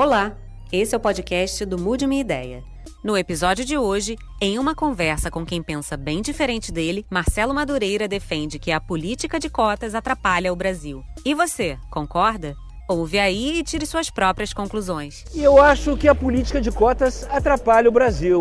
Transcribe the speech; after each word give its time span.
Olá, 0.00 0.32
esse 0.72 0.94
é 0.94 0.96
o 0.96 1.00
podcast 1.00 1.62
do 1.66 1.78
Mude 1.78 2.06
Minha 2.06 2.22
Ideia. 2.22 2.64
No 3.04 3.18
episódio 3.18 3.66
de 3.66 3.76
hoje, 3.76 4.16
em 4.40 4.58
uma 4.58 4.74
conversa 4.74 5.30
com 5.30 5.44
quem 5.44 5.62
pensa 5.62 5.94
bem 5.94 6.22
diferente 6.22 6.72
dele, 6.72 7.04
Marcelo 7.10 7.52
Madureira 7.52 8.08
defende 8.08 8.58
que 8.58 8.72
a 8.72 8.80
política 8.80 9.38
de 9.38 9.50
cotas 9.50 9.94
atrapalha 9.94 10.50
o 10.50 10.56
Brasil. 10.56 11.04
E 11.22 11.34
você, 11.34 11.76
concorda? 11.90 12.56
Ouve 12.88 13.18
aí 13.18 13.58
e 13.58 13.62
tire 13.62 13.84
suas 13.84 14.08
próprias 14.08 14.54
conclusões. 14.54 15.22
E 15.34 15.44
eu 15.44 15.60
acho 15.60 15.94
que 15.98 16.08
a 16.08 16.14
política 16.14 16.62
de 16.62 16.72
cotas 16.72 17.28
atrapalha 17.30 17.90
o 17.90 17.92
Brasil. 17.92 18.40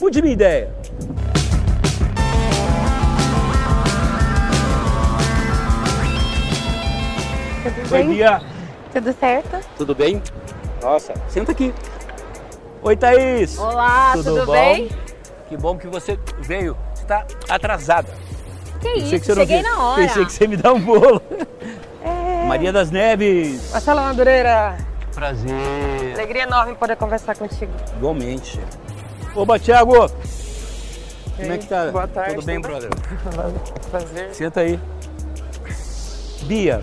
Mude 0.00 0.20
minha 0.20 0.34
ideia. 0.34 0.74
Tudo 7.84 7.94
Oi? 7.94 8.04
Bia. 8.08 8.42
Tudo 8.92 9.12
certo? 9.12 9.68
Tudo 9.76 9.94
bem? 9.94 10.20
Nossa, 10.86 11.14
senta 11.28 11.50
aqui. 11.50 11.74
Oi, 12.80 12.96
Thaís. 12.96 13.58
Olá, 13.58 14.12
tudo, 14.12 14.46
bom? 14.46 14.52
bem? 14.52 14.88
Que 15.48 15.56
bom 15.56 15.76
que 15.76 15.88
você 15.88 16.16
veio. 16.38 16.76
Você 16.94 17.02
está 17.02 17.26
atrasada. 17.48 18.08
Que 18.80 18.92
Pensei 18.92 19.02
isso, 19.02 19.10
que 19.18 19.24
você 19.26 19.34
não 19.34 19.40
cheguei 19.42 19.62
vinha. 19.62 19.72
na 19.72 19.82
hora. 19.82 20.02
Pensei 20.02 20.24
que 20.24 20.32
você 20.32 20.46
me 20.46 20.56
dar 20.56 20.72
um 20.74 20.80
bolo. 20.80 21.20
É. 22.04 22.46
Maria 22.46 22.72
das 22.72 22.92
Neves. 22.92 23.72
Marcelo 23.72 24.00
Madureira, 24.00 24.76
Prazer. 25.12 26.14
alegria 26.14 26.44
enorme 26.44 26.76
poder 26.76 26.94
conversar 26.94 27.36
contigo. 27.36 27.72
Igualmente. 27.96 28.60
Oba, 29.34 29.58
Thiago. 29.58 29.92
Como 31.36 31.52
é 31.52 31.58
que 31.58 31.66
tá? 31.66 31.90
Boa 31.90 32.06
tarde, 32.06 32.36
Tudo 32.36 32.46
bem, 32.46 32.60
tudo 32.60 32.70
brother? 32.70 32.90
Prazer. 33.90 34.32
Senta 34.32 34.60
aí. 34.60 34.78
Bia, 36.42 36.80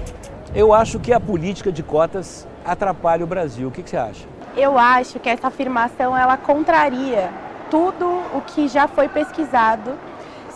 eu 0.53 0.73
acho 0.73 0.99
que 0.99 1.13
a 1.13 1.21
política 1.21 1.71
de 1.71 1.81
cotas 1.81 2.45
atrapalha 2.65 3.23
o 3.23 3.27
Brasil. 3.27 3.67
O 3.67 3.71
que, 3.71 3.83
que 3.83 3.89
você 3.89 3.97
acha? 3.97 4.25
Eu 4.55 4.77
acho 4.77 5.19
que 5.19 5.29
essa 5.29 5.47
afirmação 5.47 6.15
ela 6.15 6.37
contraria 6.37 7.29
tudo 7.69 8.05
o 8.33 8.41
que 8.41 8.67
já 8.67 8.87
foi 8.87 9.07
pesquisado 9.07 9.91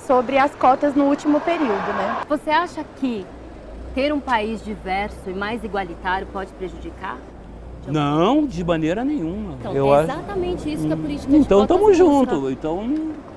sobre 0.05 0.38
as 0.38 0.53
cotas 0.55 0.95
no 0.95 1.05
último 1.05 1.39
período, 1.41 1.94
né? 1.97 2.17
Você 2.30 2.49
acha 2.49 2.83
que 2.99 3.25
ter 3.95 4.14
um 4.14 4.19
país 4.19 4.64
diverso 4.64 5.17
e 5.27 5.33
mais 5.33 5.64
igualitário 5.64 6.27
pode 6.31 6.52
prejudicar? 6.53 7.17
Não, 7.88 8.45
de 8.45 8.64
maneira 8.64 9.03
nenhuma. 9.03 9.53
Então, 9.59 9.73
eu 9.73 9.94
é 9.94 9.99
acho. 10.02 10.11
exatamente 10.11 10.71
isso 10.73 10.86
que 10.88 10.94
a 10.94 10.97
política 10.97 11.36
Então 11.36 11.61
cotas 11.61 11.75
tamo 11.75 11.88
busca. 11.89 12.03
junto. 12.03 12.52
Então, 12.52 12.83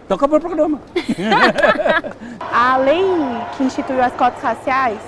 então 0.05 0.17
acabou 0.17 0.39
o 0.39 0.41
programa. 0.41 0.81
A 2.53 2.77
lei 2.77 3.05
que 3.57 3.63
instituiu 3.63 4.03
as 4.03 4.13
cotas 4.13 4.43
raciais, 4.43 4.99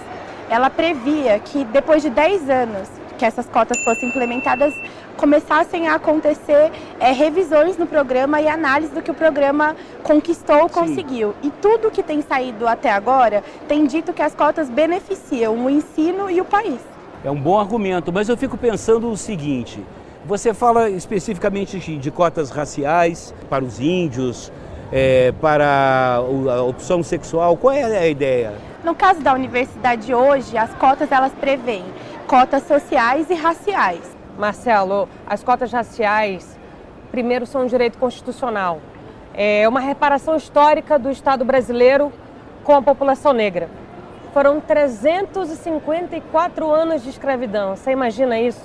ela 0.49 0.71
previa 0.71 1.39
que 1.41 1.65
depois 1.65 2.03
de 2.03 2.11
10 2.11 2.49
anos 2.49 2.89
que 3.23 3.27
essas 3.27 3.47
cotas 3.47 3.79
fossem 3.85 4.09
implementadas, 4.09 4.75
começassem 5.17 5.87
a 5.87 5.95
acontecer 5.95 6.73
é, 6.99 7.13
revisões 7.13 7.79
no 7.79 7.87
programa 7.87 8.41
e 8.41 8.49
análise 8.49 8.93
do 8.93 9.01
que 9.01 9.13
o 9.13 9.15
programa 9.15 9.77
conquistou 10.03 10.63
Sim. 10.63 10.69
conseguiu. 10.69 11.33
E 11.41 11.49
tudo 11.49 11.89
que 11.89 12.03
tem 12.03 12.21
saído 12.21 12.67
até 12.67 12.91
agora 12.91 13.45
tem 13.69 13.87
dito 13.87 14.13
que 14.13 14.23
as 14.23 14.35
cotas 14.35 14.69
beneficiam 14.69 15.55
o 15.55 15.71
ensino 15.71 16.29
e 16.29 16.41
o 16.41 16.45
país. 16.45 16.81
É 17.25 17.31
um 17.31 17.41
bom 17.41 17.61
argumento, 17.61 18.13
mas 18.13 18.29
eu 18.29 18.37
fico 18.37 18.57
pensando 18.57 19.09
o 19.09 19.17
seguinte: 19.17 19.79
você 20.25 20.53
fala 20.53 20.91
especificamente 20.91 21.79
de, 21.79 22.11
cotas 22.11 22.51
raciais 22.51 23.33
para 23.49 23.63
os 23.63 23.79
índios, 23.79 24.51
é, 24.91 25.31
para 25.41 26.17
a 26.17 26.63
opção 26.63 27.05
sexual. 27.05 27.57
Qual 27.57 27.73
é 27.73 27.85
a 27.85 28.09
ideia? 28.09 28.53
No 28.83 28.97
caso 28.97 29.21
da 29.21 29.33
universidade 29.33 30.13
hoje, 30.13 30.59
as 30.59 30.75
cotas 30.75 31.13
elas 31.13 31.31
prevêem 31.35 31.85
cotas 32.33 32.63
sociais 32.63 33.29
e 33.29 33.35
raciais. 33.35 34.17
Marcelo, 34.39 35.07
as 35.27 35.45
cotas 35.45 35.71
raciais, 35.71 36.59
primeiro, 37.11 37.45
são 37.45 37.65
um 37.65 37.67
direito 37.67 37.99
constitucional. 37.99 38.81
É 39.35 39.69
uma 39.69 39.81
reparação 39.81 40.35
histórica 40.35 40.99
do 40.99 41.11
Estado 41.11 41.45
brasileiro 41.45 42.11
com 42.65 42.75
a 42.75 42.81
população 42.81 43.35
negra. 43.35 43.69
Foram 44.33 44.63
354 44.63 46.71
anos 46.71 47.03
de 47.03 47.11
escravidão. 47.11 47.77
Você 47.77 47.91
imagina 47.91 48.41
isso? 48.41 48.65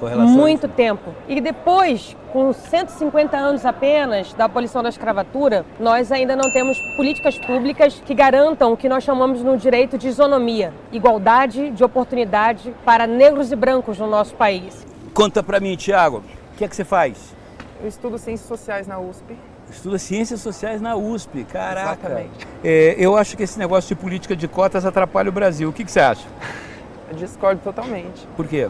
Muito 0.00 0.68
tempo. 0.68 1.14
E 1.26 1.40
depois, 1.40 2.16
com 2.32 2.52
150 2.52 3.36
anos 3.36 3.64
apenas 3.64 4.34
da 4.34 4.44
abolição 4.44 4.82
da 4.82 4.88
escravatura, 4.88 5.64
nós 5.80 6.12
ainda 6.12 6.36
não 6.36 6.52
temos 6.52 6.78
políticas 6.96 7.38
públicas 7.38 8.00
que 8.04 8.14
garantam 8.14 8.72
o 8.72 8.76
que 8.76 8.88
nós 8.88 9.02
chamamos 9.04 9.42
no 9.42 9.56
direito 9.56 9.96
de 9.96 10.08
isonomia, 10.08 10.72
igualdade 10.92 11.70
de 11.70 11.82
oportunidade 11.82 12.74
para 12.84 13.06
negros 13.06 13.50
e 13.52 13.56
brancos 13.56 13.98
no 13.98 14.06
nosso 14.06 14.34
país. 14.34 14.86
Conta 15.14 15.42
pra 15.42 15.60
mim, 15.60 15.76
Tiago, 15.76 16.22
o 16.52 16.56
que 16.58 16.64
é 16.64 16.68
que 16.68 16.76
você 16.76 16.84
faz? 16.84 17.34
Eu 17.80 17.88
estudo 17.88 18.18
Ciências 18.18 18.48
Sociais 18.48 18.86
na 18.86 18.98
USP. 18.98 19.34
Estuda 19.70 19.98
Ciências 19.98 20.40
Sociais 20.40 20.80
na 20.80 20.94
USP, 20.94 21.44
caraca. 21.44 22.06
Exatamente. 22.06 22.46
É, 22.62 22.94
eu 22.98 23.16
acho 23.16 23.36
que 23.36 23.42
esse 23.42 23.58
negócio 23.58 23.94
de 23.94 24.00
política 24.00 24.36
de 24.36 24.46
cotas 24.46 24.84
atrapalha 24.84 25.28
o 25.28 25.32
Brasil. 25.32 25.68
O 25.68 25.72
que, 25.72 25.84
que 25.84 25.90
você 25.90 26.00
acha? 26.00 26.26
Eu 27.08 27.14
discordo 27.14 27.60
totalmente. 27.62 28.26
Por 28.36 28.48
quê? 28.48 28.68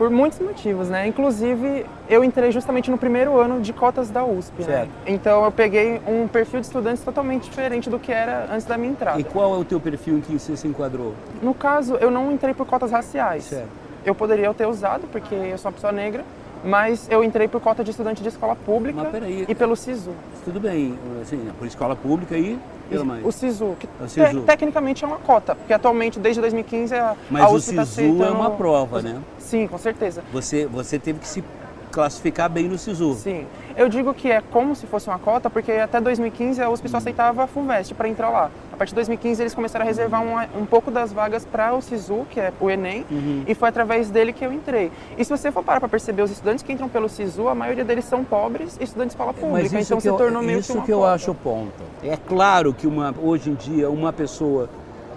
Por 0.00 0.08
muitos 0.08 0.38
motivos, 0.38 0.88
né? 0.88 1.06
Inclusive, 1.06 1.84
eu 2.08 2.24
entrei 2.24 2.50
justamente 2.50 2.90
no 2.90 2.96
primeiro 2.96 3.38
ano 3.38 3.60
de 3.60 3.70
cotas 3.70 4.08
da 4.08 4.24
USP, 4.24 4.64
Certo. 4.64 4.86
né? 4.86 4.88
Então 5.06 5.44
eu 5.44 5.52
peguei 5.52 6.00
um 6.06 6.26
perfil 6.26 6.60
de 6.60 6.64
estudantes 6.64 7.04
totalmente 7.04 7.42
diferente 7.50 7.90
do 7.90 7.98
que 7.98 8.10
era 8.10 8.48
antes 8.50 8.64
da 8.64 8.78
minha 8.78 8.92
entrada. 8.92 9.20
E 9.20 9.24
qual 9.24 9.54
é 9.54 9.58
o 9.58 9.62
teu 9.62 9.78
perfil 9.78 10.16
em 10.16 10.22
que 10.22 10.38
você 10.38 10.56
se 10.56 10.66
enquadrou? 10.66 11.12
No 11.42 11.52
caso, 11.52 11.96
eu 11.96 12.10
não 12.10 12.32
entrei 12.32 12.54
por 12.54 12.66
cotas 12.66 12.90
raciais. 12.90 13.44
Certo. 13.44 13.68
Eu 14.02 14.14
poderia 14.14 14.54
ter 14.54 14.66
usado, 14.66 15.06
porque 15.12 15.34
eu 15.34 15.58
sou 15.58 15.68
uma 15.68 15.74
pessoa 15.74 15.92
negra, 15.92 16.24
mas 16.64 17.06
eu 17.10 17.22
entrei 17.24 17.48
por 17.48 17.60
cota 17.60 17.82
de 17.82 17.90
estudante 17.90 18.22
de 18.22 18.28
escola 18.28 18.54
pública 18.56 19.02
Mas 19.02 19.12
peraí. 19.12 19.44
e 19.48 19.54
pelo 19.54 19.74
SISU. 19.76 20.10
Tudo 20.44 20.60
bem, 20.60 20.98
assim, 21.22 21.48
por 21.58 21.66
escola 21.66 21.96
pública 21.96 22.36
e 22.36 22.58
pela 22.88 23.04
mãe. 23.04 23.20
O 23.24 23.30
SISU, 23.32 23.76
que 23.78 23.88
O 24.02 24.08
SISU. 24.08 24.40
te- 24.40 24.46
tecnicamente 24.46 25.04
é 25.04 25.06
uma 25.06 25.18
cota, 25.18 25.54
porque 25.54 25.72
atualmente, 25.72 26.18
desde 26.18 26.40
2015, 26.40 26.94
a, 26.94 27.14
Mas 27.30 27.44
a 27.44 27.48
o 27.48 27.54
USP 27.54 27.74
tá 27.76 27.84
SISU 27.86 28.00
é 28.00 28.04
aceitando- 28.14 28.34
uma 28.34 28.50
prova, 28.50 29.00
né? 29.02 29.20
Sim, 29.38 29.66
com 29.66 29.78
certeza. 29.78 30.22
Você, 30.32 30.66
você 30.66 30.98
teve 30.98 31.18
que 31.20 31.28
se 31.28 31.42
classificar 31.90 32.48
bem 32.48 32.68
no 32.68 32.78
SISU. 32.78 33.14
Sim. 33.14 33.46
Eu 33.76 33.88
digo 33.88 34.12
que 34.14 34.30
é 34.30 34.40
como 34.40 34.74
se 34.74 34.86
fosse 34.86 35.08
uma 35.08 35.18
cota, 35.18 35.48
porque 35.50 35.72
até 35.72 36.00
2015 36.00 36.62
a 36.62 36.70
USP 36.70 36.88
só 36.88 36.98
aceitava 36.98 37.44
a 37.44 37.46
FUVEST 37.46 37.94
para 37.94 38.08
entrar 38.08 38.30
lá. 38.30 38.50
A 38.72 38.76
partir 38.76 38.92
de 38.92 38.96
2015 38.96 39.42
eles 39.42 39.54
começaram 39.54 39.84
a 39.84 39.86
reservar 39.86 40.22
um, 40.22 40.60
um 40.62 40.66
pouco 40.66 40.90
das 40.90 41.12
vagas 41.12 41.44
para 41.44 41.74
o 41.74 41.82
SISU, 41.82 42.26
que 42.30 42.40
é 42.40 42.52
o 42.60 42.70
Enem, 42.70 43.04
e 43.46 43.54
foi 43.54 43.68
através 43.68 44.10
dele 44.10 44.32
que 44.32 44.44
eu 44.44 44.52
entrei. 44.52 44.90
E 45.18 45.24
se 45.24 45.30
você 45.30 45.52
for 45.52 45.62
parar 45.62 45.80
para 45.80 45.88
perceber, 45.88 46.22
os 46.22 46.30
estudantes 46.30 46.62
que 46.62 46.72
entram 46.72 46.88
pelo 46.88 47.08
SISU, 47.08 47.48
a 47.48 47.54
maioria 47.54 47.84
deles 47.84 48.04
são 48.04 48.24
pobres 48.24 48.76
e 48.80 48.84
estudantes 48.84 49.14
de 49.14 49.20
escola 49.20 49.34
pública, 49.34 49.66
isso 49.66 49.76
então 49.76 49.96
que 49.98 50.02
se 50.02 50.08
eu, 50.08 50.16
tornou 50.16 50.42
meio 50.42 50.60
isso 50.60 50.72
que 50.72 50.78
uma 50.78 50.84
que 50.86 50.92
eu 50.92 50.98
cota. 51.00 51.12
acho 51.12 51.30
o 51.30 51.34
ponto. 51.34 51.82
É 52.02 52.16
claro 52.16 52.72
que 52.72 52.86
uma, 52.86 53.14
hoje 53.22 53.50
em 53.50 53.54
dia 53.54 53.90
uma 53.90 54.12
pessoa, 54.12 54.68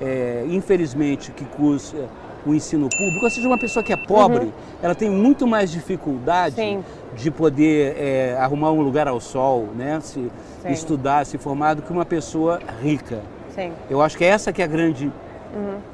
é, 0.01 0.45
infelizmente, 0.50 1.31
que 1.31 1.45
cursa 1.45 2.09
o 2.46 2.54
ensino 2.54 2.90
público, 2.90 3.24
ou 3.24 3.30
seja, 3.30 3.48
uma 3.48 3.58
pessoa 3.58 3.84
que 3.84 3.94
é 3.94 3.98
pobre, 3.98 4.54
ela 4.81 4.94
tem 4.94 5.09
muito 5.09 5.48
mais 5.48 5.72
dificuldade 5.72 6.56
Sim. 6.56 6.84
de 7.16 7.31
poder 7.31 7.96
é, 7.98 8.38
arrumar 8.40 8.72
um 8.72 8.81
lugar 8.81 9.08
ao 9.08 9.20
sol, 9.20 9.70
né? 9.76 10.00
Se 10.02 10.31
Sim. 10.62 10.72
estudar, 10.72 11.26
se 11.26 11.38
formar, 11.38 11.76
do 11.76 11.81
que 11.81 11.92
uma 11.92 12.06
pessoa 12.06 12.59
rica. 12.81 13.22
Sim. 13.56 13.72
Eu 13.90 14.02
acho 14.02 14.18
que 14.18 14.26
essa 14.26 14.52
que 14.52 14.62
é 14.62 14.66
a 14.66 14.68
grande 14.68 15.12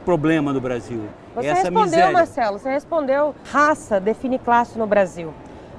problema 0.05 0.53
no 0.53 0.61
Brasil. 0.61 1.01
Você 1.35 1.47
essa 1.47 1.63
respondeu, 1.63 1.85
miséria. 1.85 2.11
Marcelo, 2.11 2.59
você 2.59 2.69
respondeu. 2.69 3.35
Raça 3.51 3.99
define 3.99 4.39
classe 4.39 4.77
no 4.77 4.87
Brasil. 4.87 5.33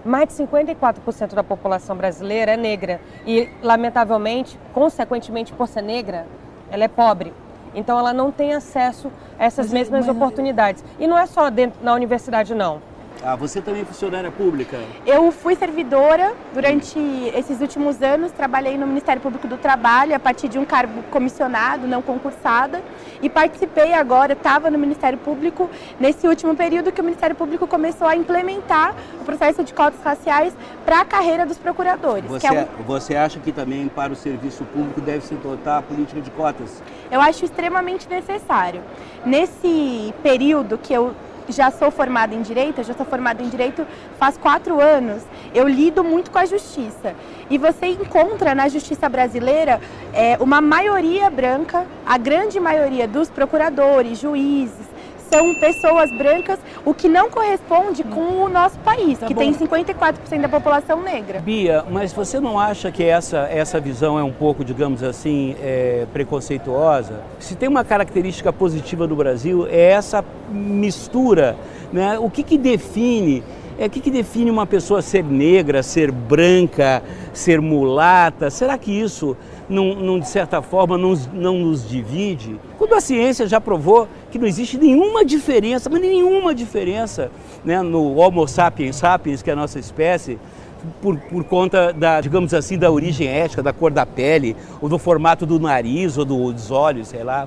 Mais 0.04 0.28
de 0.28 0.34
54% 0.34 1.34
da 1.34 1.44
população 1.44 1.94
brasileira 1.96 2.52
é 2.52 2.56
negra 2.56 3.00
e, 3.26 3.48
lamentavelmente, 3.62 4.58
consequentemente 4.72 5.52
por 5.52 5.68
ser 5.68 5.82
negra, 5.82 6.26
ela 6.70 6.84
é 6.84 6.88
pobre. 6.88 7.32
Então 7.74 7.98
ela 7.98 8.12
não 8.12 8.30
tem 8.32 8.52
acesso 8.54 9.10
a 9.38 9.44
essas 9.44 9.66
Mas- 9.66 9.72
mesmas 9.72 10.06
mas- 10.06 10.16
oportunidades. 10.16 10.84
E 10.98 11.06
não 11.06 11.18
é 11.18 11.26
só 11.26 11.48
dentro, 11.50 11.78
na 11.82 11.94
universidade, 11.94 12.54
não. 12.54 12.80
Ah, 13.22 13.36
você 13.36 13.60
também 13.60 13.82
é 13.82 13.84
funcionária 13.84 14.30
pública? 14.30 14.78
Eu 15.06 15.30
fui 15.30 15.54
servidora 15.54 16.32
durante 16.54 16.98
esses 17.34 17.60
últimos 17.60 18.00
anos, 18.00 18.32
trabalhei 18.32 18.78
no 18.78 18.86
Ministério 18.86 19.20
Público 19.20 19.46
do 19.46 19.58
Trabalho 19.58 20.14
a 20.14 20.18
partir 20.18 20.48
de 20.48 20.58
um 20.58 20.64
cargo 20.64 21.02
comissionado, 21.10 21.86
não 21.86 22.00
concursada, 22.00 22.80
e 23.20 23.28
participei 23.28 23.92
agora, 23.92 24.32
estava 24.32 24.70
no 24.70 24.78
Ministério 24.78 25.18
Público 25.18 25.68
nesse 25.98 26.26
último 26.26 26.54
período 26.56 26.90
que 26.90 27.00
o 27.00 27.04
Ministério 27.04 27.36
Público 27.36 27.66
começou 27.66 28.06
a 28.06 28.16
implementar 28.16 28.94
o 29.20 29.24
processo 29.24 29.62
de 29.62 29.74
cotas 29.74 30.00
raciais 30.02 30.54
para 30.86 31.00
a 31.00 31.04
carreira 31.04 31.44
dos 31.44 31.58
procuradores. 31.58 32.24
Você, 32.26 32.48
que 32.48 32.54
é 32.54 32.62
um- 32.62 32.82
você 32.84 33.16
acha 33.16 33.38
que 33.38 33.52
também 33.52 33.86
para 33.88 34.12
o 34.14 34.16
serviço 34.16 34.64
público 34.64 35.00
deve 35.02 35.26
se 35.26 35.34
adotar 35.34 35.78
a 35.78 35.82
política 35.82 36.20
de 36.22 36.30
cotas? 36.30 36.82
eu 37.10 37.20
acho 37.20 37.44
extremamente 37.44 38.08
necessário. 38.08 38.80
Nesse 39.26 40.14
período 40.22 40.78
que 40.78 40.92
eu 40.92 41.12
já 41.52 41.70
sou 41.70 41.90
formada 41.90 42.34
em 42.34 42.42
direito, 42.42 42.82
já 42.82 42.94
sou 42.94 43.06
formada 43.06 43.42
em 43.42 43.48
direito 43.48 43.86
faz 44.18 44.36
quatro 44.36 44.80
anos, 44.80 45.22
eu 45.54 45.66
lido 45.66 46.02
muito 46.04 46.30
com 46.30 46.38
a 46.38 46.44
justiça. 46.44 47.14
E 47.48 47.58
você 47.58 47.86
encontra 47.86 48.54
na 48.54 48.68
justiça 48.68 49.08
brasileira 49.08 49.80
é, 50.12 50.36
uma 50.40 50.60
maioria 50.60 51.30
branca, 51.30 51.86
a 52.06 52.18
grande 52.18 52.60
maioria 52.60 53.08
dos 53.08 53.28
procuradores, 53.30 54.18
juízes, 54.18 54.89
são 55.30 55.54
pessoas 55.54 56.10
brancas, 56.10 56.58
o 56.84 56.92
que 56.92 57.08
não 57.08 57.30
corresponde 57.30 58.02
com 58.02 58.42
o 58.42 58.48
nosso 58.48 58.78
país, 58.80 59.18
Tá 59.18 59.26
que 59.26 59.34
bom. 59.34 59.40
tem 59.40 59.54
54% 59.54 60.40
da 60.40 60.48
população 60.48 61.00
negra. 61.02 61.40
Bia, 61.40 61.84
mas 61.90 62.12
você 62.12 62.40
não 62.40 62.58
acha 62.58 62.90
que 62.90 63.04
essa, 63.04 63.48
essa 63.50 63.78
visão 63.78 64.18
é 64.18 64.24
um 64.24 64.32
pouco, 64.32 64.64
digamos 64.64 65.02
assim, 65.02 65.54
é, 65.62 66.06
preconceituosa? 66.12 67.20
Se 67.38 67.54
tem 67.54 67.68
uma 67.68 67.84
característica 67.84 68.52
positiva 68.52 69.06
do 69.06 69.14
Brasil 69.14 69.66
é 69.70 69.90
essa 69.92 70.24
mistura, 70.50 71.56
né? 71.92 72.18
O 72.18 72.28
que, 72.28 72.42
que 72.42 72.58
define 72.58 73.42
é 73.78 73.86
o 73.86 73.90
que, 73.90 74.00
que 74.00 74.10
define 74.10 74.50
uma 74.50 74.66
pessoa 74.66 75.00
ser 75.00 75.24
negra, 75.24 75.82
ser 75.82 76.10
branca, 76.10 77.02
ser 77.32 77.60
mulata? 77.60 78.50
Será 78.50 78.76
que 78.76 78.92
isso, 78.92 79.36
não, 79.70 79.94
não, 79.94 80.18
de 80.18 80.28
certa 80.28 80.60
forma, 80.60 80.98
não, 80.98 81.14
não 81.32 81.58
nos 81.58 81.88
divide? 81.88 82.60
Quando 82.76 82.94
a 82.94 83.00
ciência 83.00 83.46
já 83.46 83.60
provou 83.60 84.08
que 84.30 84.38
não 84.38 84.46
existe 84.46 84.76
nenhuma 84.76 85.24
diferença, 85.24 85.88
mas 85.88 86.00
nenhuma 86.00 86.54
diferença 86.54 87.30
né, 87.64 87.80
no 87.80 88.16
Homo 88.16 88.46
sapiens 88.48 88.96
sapiens, 88.96 89.40
que 89.42 89.48
é 89.48 89.52
a 89.52 89.56
nossa 89.56 89.78
espécie, 89.78 90.38
por, 91.00 91.16
por 91.18 91.44
conta 91.44 91.92
da, 91.92 92.20
digamos 92.20 92.52
assim, 92.52 92.76
da 92.76 92.90
origem 92.90 93.28
étnica, 93.28 93.62
da 93.62 93.72
cor 93.72 93.90
da 93.90 94.04
pele, 94.04 94.56
ou 94.80 94.88
do 94.88 94.98
formato 94.98 95.46
do 95.46 95.58
nariz, 95.60 96.18
ou 96.18 96.24
do- 96.24 96.52
dos 96.52 96.70
olhos, 96.70 97.08
sei 97.08 97.22
lá. 97.22 97.46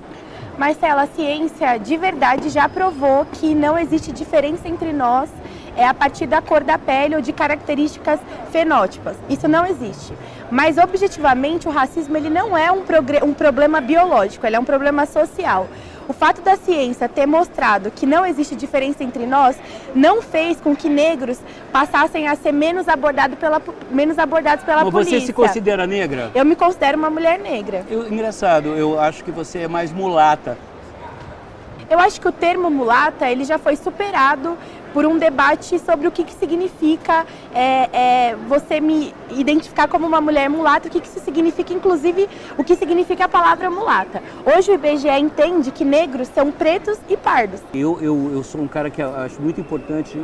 Marcela, 0.57 1.01
a 1.03 1.07
ciência 1.07 1.77
de 1.77 1.97
verdade 1.97 2.49
já 2.49 2.69
provou 2.69 3.25
que 3.33 3.55
não 3.55 3.77
existe 3.77 4.11
diferença 4.11 4.67
entre 4.69 4.93
nós 4.93 5.29
é 5.77 5.87
a 5.87 5.93
partir 5.93 6.27
da 6.27 6.41
cor 6.41 6.63
da 6.63 6.77
pele 6.77 7.15
ou 7.15 7.21
de 7.21 7.31
características 7.31 8.19
fenótipas. 8.51 9.15
Isso 9.29 9.47
não 9.47 9.65
existe. 9.65 10.13
Mas 10.51 10.77
objetivamente 10.77 11.67
o 11.67 11.71
racismo 11.71 12.15
ele 12.15 12.29
não 12.29 12.57
é 12.57 12.71
um, 12.71 12.83
um 13.23 13.33
problema 13.33 13.81
biológico, 13.81 14.45
ele 14.45 14.55
é 14.55 14.59
um 14.59 14.65
problema 14.65 15.05
social. 15.05 15.67
O 16.07 16.11
fato 16.11 16.41
da 16.41 16.57
ciência 16.57 17.07
ter 17.07 17.25
mostrado 17.25 17.89
que 17.89 18.05
não 18.05 18.25
existe 18.25 18.55
diferença 18.55 19.03
entre 19.03 19.25
nós 19.25 19.55
não 19.95 20.21
fez 20.21 20.59
com 20.59 20.75
que 20.75 20.89
negros 20.89 21.39
passassem 21.71 22.27
a 22.27 22.35
ser 22.35 22.51
menos, 22.51 22.89
abordado 22.89 23.37
pela, 23.37 23.61
menos 23.89 24.19
abordados 24.19 24.65
pela 24.65 24.83
Mas 24.83 24.91
polícia. 24.91 25.19
você 25.19 25.25
se 25.27 25.33
considera 25.33 25.87
negra? 25.87 26.29
Eu 26.35 26.45
me 26.45 26.55
considero 26.55 26.97
uma 26.97 27.09
mulher 27.09 27.39
negra. 27.39 27.85
Eu, 27.89 28.11
engraçado, 28.11 28.69
eu 28.75 28.99
acho 28.99 29.23
que 29.23 29.31
você 29.31 29.59
é 29.59 29.67
mais 29.67 29.93
mulata. 29.93 30.57
Eu 31.89 31.99
acho 31.99 32.19
que 32.19 32.27
o 32.27 32.31
termo 32.31 32.69
mulata 32.69 33.29
ele 33.29 33.45
já 33.45 33.57
foi 33.57 33.75
superado 33.75 34.57
por 34.93 35.05
um 35.05 35.17
debate 35.17 35.79
sobre 35.79 36.07
o 36.07 36.11
que, 36.11 36.23
que 36.23 36.33
significa 36.33 37.25
é, 37.53 37.89
é, 38.31 38.35
você 38.47 38.79
me 38.79 39.13
identificar 39.31 39.87
como 39.87 40.05
uma 40.05 40.21
mulher 40.21 40.49
mulata, 40.49 40.87
o 40.87 40.91
que, 40.91 41.01
que 41.01 41.07
isso 41.07 41.19
significa, 41.19 41.73
inclusive, 41.73 42.29
o 42.57 42.63
que 42.63 42.75
significa 42.75 43.25
a 43.25 43.29
palavra 43.29 43.69
mulata. 43.69 44.21
Hoje 44.45 44.71
o 44.71 44.75
IBGE 44.75 45.09
entende 45.09 45.71
que 45.71 45.83
negros 45.83 46.27
são 46.27 46.51
pretos 46.51 46.97
e 47.09 47.17
pardos. 47.17 47.61
Eu, 47.73 47.99
eu, 48.01 48.31
eu 48.31 48.43
sou 48.43 48.61
um 48.61 48.67
cara 48.67 48.89
que 48.89 49.01
acho 49.01 49.41
muito 49.41 49.59
importante 49.59 50.17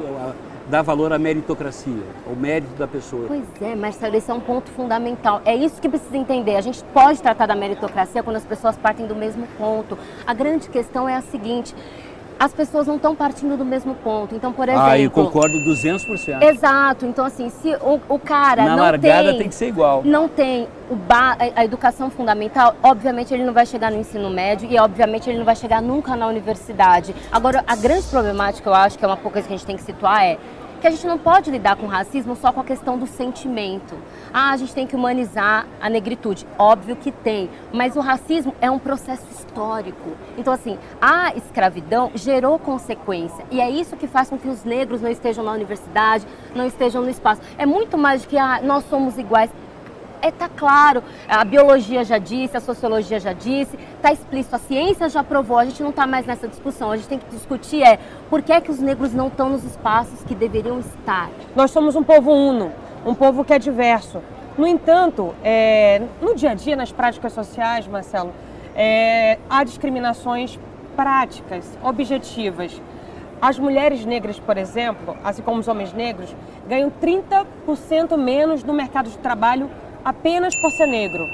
dar 0.70 0.84
valor 0.84 1.12
à 1.12 1.18
meritocracia, 1.18 2.04
ao 2.28 2.36
mérito 2.36 2.74
da 2.76 2.88
pessoa. 2.88 3.26
Pois 3.28 3.44
é, 3.60 3.76
Marcelo, 3.76 4.16
esse 4.16 4.30
é 4.30 4.34
um 4.34 4.40
ponto 4.40 4.70
fundamental. 4.70 5.42
É 5.44 5.56
isso 5.56 5.82
que 5.82 5.90
precisa 5.90 6.16
entender. 6.16 6.56
A 6.56 6.62
gente 6.62 6.84
pode 6.94 7.22
tratar 7.22 7.48
da 7.48 7.56
meritocracia 7.56 8.22
quando 8.22 8.36
as 8.36 8.46
pessoas 8.46 8.78
partem 8.78 9.08
do 9.08 9.16
mesmo 9.16 9.48
ponto. 9.58 9.98
A 10.28 10.34
grande 10.34 10.70
questão 10.70 11.10
é 11.10 11.16
a 11.16 11.22
seguinte: 11.22 11.74
as 12.40 12.54
pessoas 12.54 12.88
não 12.88 12.96
estão 12.96 13.14
partindo 13.16 13.58
do 13.58 13.66
mesmo 13.66 13.94
ponto. 13.96 14.34
Então, 14.34 14.54
por 14.54 14.70
exemplo. 14.70 14.88
Ah, 14.88 14.98
eu 14.98 15.12
concordo 15.12 15.58
200%. 15.60 16.42
Exato. 16.42 17.06
Então, 17.06 17.26
assim, 17.26 17.50
se 17.50 17.76
o, 17.82 18.00
o 18.08 18.18
cara 18.18 18.64
Na 18.64 18.76
não 18.78 18.84
largada 18.84 19.30
tem, 19.32 19.40
tem 19.40 19.50
que 19.50 19.56
ser 19.56 19.68
igual. 19.68 20.02
não 20.06 20.28
tem 20.30 20.68
o 20.90 20.96
ba 20.96 21.36
a- 21.38 21.60
a 21.62 21.66
educação 21.66 22.10
fundamental, 22.10 22.76
obviamente 22.82 23.34
ele 23.34 23.44
não 23.44 23.54
vai 23.54 23.66
chegar 23.66 23.92
no 23.92 23.98
ensino 24.00 24.30
médio 24.30 24.68
e 24.72 24.80
obviamente 24.80 25.30
ele 25.30 25.38
não 25.38 25.46
vai 25.46 25.56
chegar 25.56 25.82
nunca 25.82 26.16
na 26.16 26.26
universidade. 26.28 27.14
Agora, 27.32 27.64
a 27.68 27.76
grande 27.76 28.08
problemática, 28.08 28.70
eu 28.70 28.74
acho 28.74 28.98
que 28.98 29.04
é 29.06 29.08
uma 29.08 29.18
coisa 29.18 29.48
que 29.48 29.54
a 29.54 29.58
gente 29.58 29.66
tem 29.68 29.76
que 29.76 29.84
situar 29.84 30.24
é 30.24 30.38
que 30.80 30.88
a 30.88 30.92
gente 30.92 31.06
não 31.06 31.18
pode 31.18 31.52
lidar 31.52 31.76
com 31.76 31.86
racismo 31.86 32.36
só 32.36 32.52
com 32.52 32.62
a 32.62 32.64
questão 32.64 32.98
do 32.98 33.06
sentimento. 33.06 33.96
Ah, 34.34 34.52
a 34.52 34.58
gente 34.58 34.74
tem 34.74 34.88
que 34.88 34.96
humanizar 34.96 35.68
a 35.82 35.90
negritude. 35.90 36.48
Óbvio 36.58 36.96
que 36.96 37.12
tem, 37.12 37.50
mas 37.72 37.96
o 37.96 38.00
racismo 38.00 38.56
é 38.62 38.72
um 38.72 38.80
processo 38.80 39.26
histórico. 39.32 40.12
Então, 40.38 40.54
assim, 40.54 40.78
a 41.02 41.34
escravidão 41.36 42.12
gerou 42.16 42.58
consequência. 42.58 43.46
E 43.52 43.60
é 43.60 43.70
isso 43.70 43.98
que 43.98 44.08
faz 44.08 44.30
com 44.30 44.38
que 44.38 44.48
os 44.48 44.64
negros 44.64 45.02
não 45.02 45.10
estejam 45.10 45.44
na 45.44 45.52
universidade, 45.52 46.26
não 46.56 46.66
estejam 46.66 47.02
no 47.02 47.10
espaço. 47.10 47.42
É 47.58 47.66
muito 47.66 47.98
mais 47.98 48.22
do 48.22 48.28
que 48.28 48.38
ah, 48.38 48.62
nós 48.64 48.84
somos 48.86 49.18
iguais. 49.18 49.52
É, 50.22 50.32
tá 50.32 50.50
claro, 50.50 51.02
a 51.30 51.46
biologia 51.46 52.04
já 52.04 52.18
disse, 52.18 52.58
a 52.58 52.60
sociologia 52.60 53.22
já 53.22 53.32
disse, 53.32 53.80
tá 54.02 54.12
explícito, 54.12 54.56
a 54.56 54.60
ciência 54.60 55.08
já 55.08 55.24
provou, 55.24 55.58
a 55.58 55.64
gente 55.64 55.82
não 55.82 55.94
tá 55.94 56.06
mais 56.06 56.26
nessa 56.26 56.46
discussão, 56.46 56.92
a 56.92 56.98
gente 56.98 57.08
tem 57.08 57.20
que 57.20 57.30
discutir 57.30 57.82
é 57.82 57.98
por 58.30 58.42
que 58.42 58.52
é 58.52 58.60
que 58.60 58.70
os 58.70 58.80
negros 58.80 59.14
não 59.14 59.28
estão 59.28 59.50
nos 59.50 59.64
espaços 59.64 60.22
que 60.24 60.36
deveriam 60.36 60.78
estar. 60.80 61.30
Nós 61.56 61.72
somos 61.72 61.96
um 61.96 62.04
povo 62.04 62.32
uno, 62.32 62.74
um 63.06 63.16
povo 63.16 63.46
que 63.46 63.54
é 63.54 63.60
diverso. 63.60 64.22
No 64.58 64.68
entanto, 64.68 65.34
é, 65.42 66.02
no 66.22 66.36
dia 66.36 66.52
a 66.52 66.54
dia, 66.54 66.76
nas 66.76 66.92
práticas 66.92 67.32
sociais, 67.32 67.88
Marcelo, 67.88 68.34
é, 68.76 69.40
há 69.50 69.64
discriminações 69.64 70.60
práticas, 70.98 71.66
objetivas. 71.82 72.82
As 73.42 73.58
mulheres 73.58 74.04
negras, 74.04 74.38
por 74.38 74.58
exemplo, 74.58 75.16
assim 75.24 75.42
como 75.42 75.62
os 75.62 75.68
homens 75.70 75.94
negros, 75.94 76.36
ganham 76.68 76.92
30% 77.02 78.18
menos 78.18 78.66
no 78.66 78.74
mercado 78.74 79.10
de 79.10 79.18
trabalho 79.18 79.70
apenas 80.04 80.56
por 80.56 80.72
ser 80.72 80.88
negro. 80.88 81.28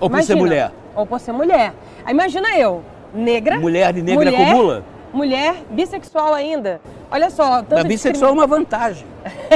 Ou 0.00 0.08
por 0.08 0.22
ser 0.22 0.36
mulher. 0.36 0.72
Ou 0.94 1.06
por 1.06 1.20
ser 1.20 1.32
mulher. 1.32 1.72
Aí 2.04 2.12
imagina 2.12 2.56
eu, 2.56 2.82
negra. 3.12 3.58
Mulher 3.58 3.96
e 3.96 4.02
negra 4.02 4.30
mulher, 4.30 4.48
acumula? 4.48 4.84
Mulher, 5.12 5.56
bissexual 5.70 6.34
ainda. 6.34 6.80
Olha 7.10 7.30
só. 7.30 7.54
A 7.54 7.62
tanta 7.62 7.84
bissexual 7.84 8.30
é 8.30 8.34
uma 8.34 8.46
vantagem. 8.46 9.06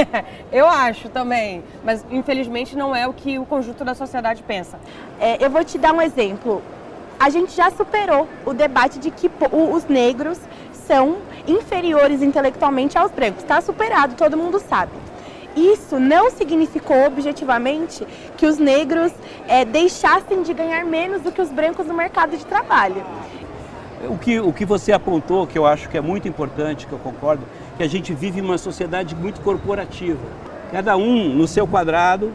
eu 0.51 0.67
acho 0.67 1.09
também, 1.09 1.63
mas 1.83 2.03
infelizmente 2.09 2.75
não 2.75 2.95
é 2.95 3.07
o 3.07 3.13
que 3.13 3.37
o 3.37 3.45
conjunto 3.45 3.85
da 3.85 3.93
sociedade 3.93 4.43
pensa. 4.43 4.79
É, 5.19 5.43
eu 5.43 5.49
vou 5.49 5.63
te 5.63 5.77
dar 5.77 5.93
um 5.93 6.01
exemplo. 6.01 6.61
A 7.19 7.29
gente 7.29 7.55
já 7.55 7.69
superou 7.69 8.27
o 8.45 8.53
debate 8.53 8.99
de 8.99 9.11
que 9.11 9.29
os 9.51 9.85
negros 9.85 10.39
são 10.87 11.17
inferiores 11.47 12.21
intelectualmente 12.21 12.97
aos 12.97 13.11
brancos. 13.11 13.43
Está 13.43 13.61
superado, 13.61 14.15
todo 14.15 14.35
mundo 14.35 14.59
sabe. 14.59 14.91
Isso 15.55 15.99
não 15.99 16.31
significou 16.31 17.05
objetivamente 17.05 18.05
que 18.37 18.45
os 18.45 18.57
negros 18.57 19.11
é, 19.47 19.63
deixassem 19.63 20.41
de 20.41 20.53
ganhar 20.53 20.83
menos 20.85 21.21
do 21.21 21.31
que 21.31 21.41
os 21.41 21.49
brancos 21.49 21.85
no 21.85 21.93
mercado 21.93 22.35
de 22.35 22.45
trabalho. 22.45 23.03
O 24.09 24.17
que, 24.17 24.39
o 24.39 24.51
que 24.51 24.65
você 24.65 24.91
apontou, 24.91 25.47
que 25.47 25.57
eu 25.57 25.65
acho 25.65 25.87
que 25.87 25.97
é 25.97 26.01
muito 26.01 26.27
importante, 26.27 26.85
que 26.87 26.91
eu 26.91 26.99
concordo, 26.99 27.43
que 27.77 27.83
a 27.83 27.87
gente 27.87 28.13
vive 28.13 28.41
uma 28.41 28.57
sociedade 28.57 29.15
muito 29.15 29.39
corporativa. 29.41 30.19
Cada 30.71 30.97
um, 30.97 31.29
no 31.29 31.47
seu 31.47 31.67
quadrado, 31.67 32.33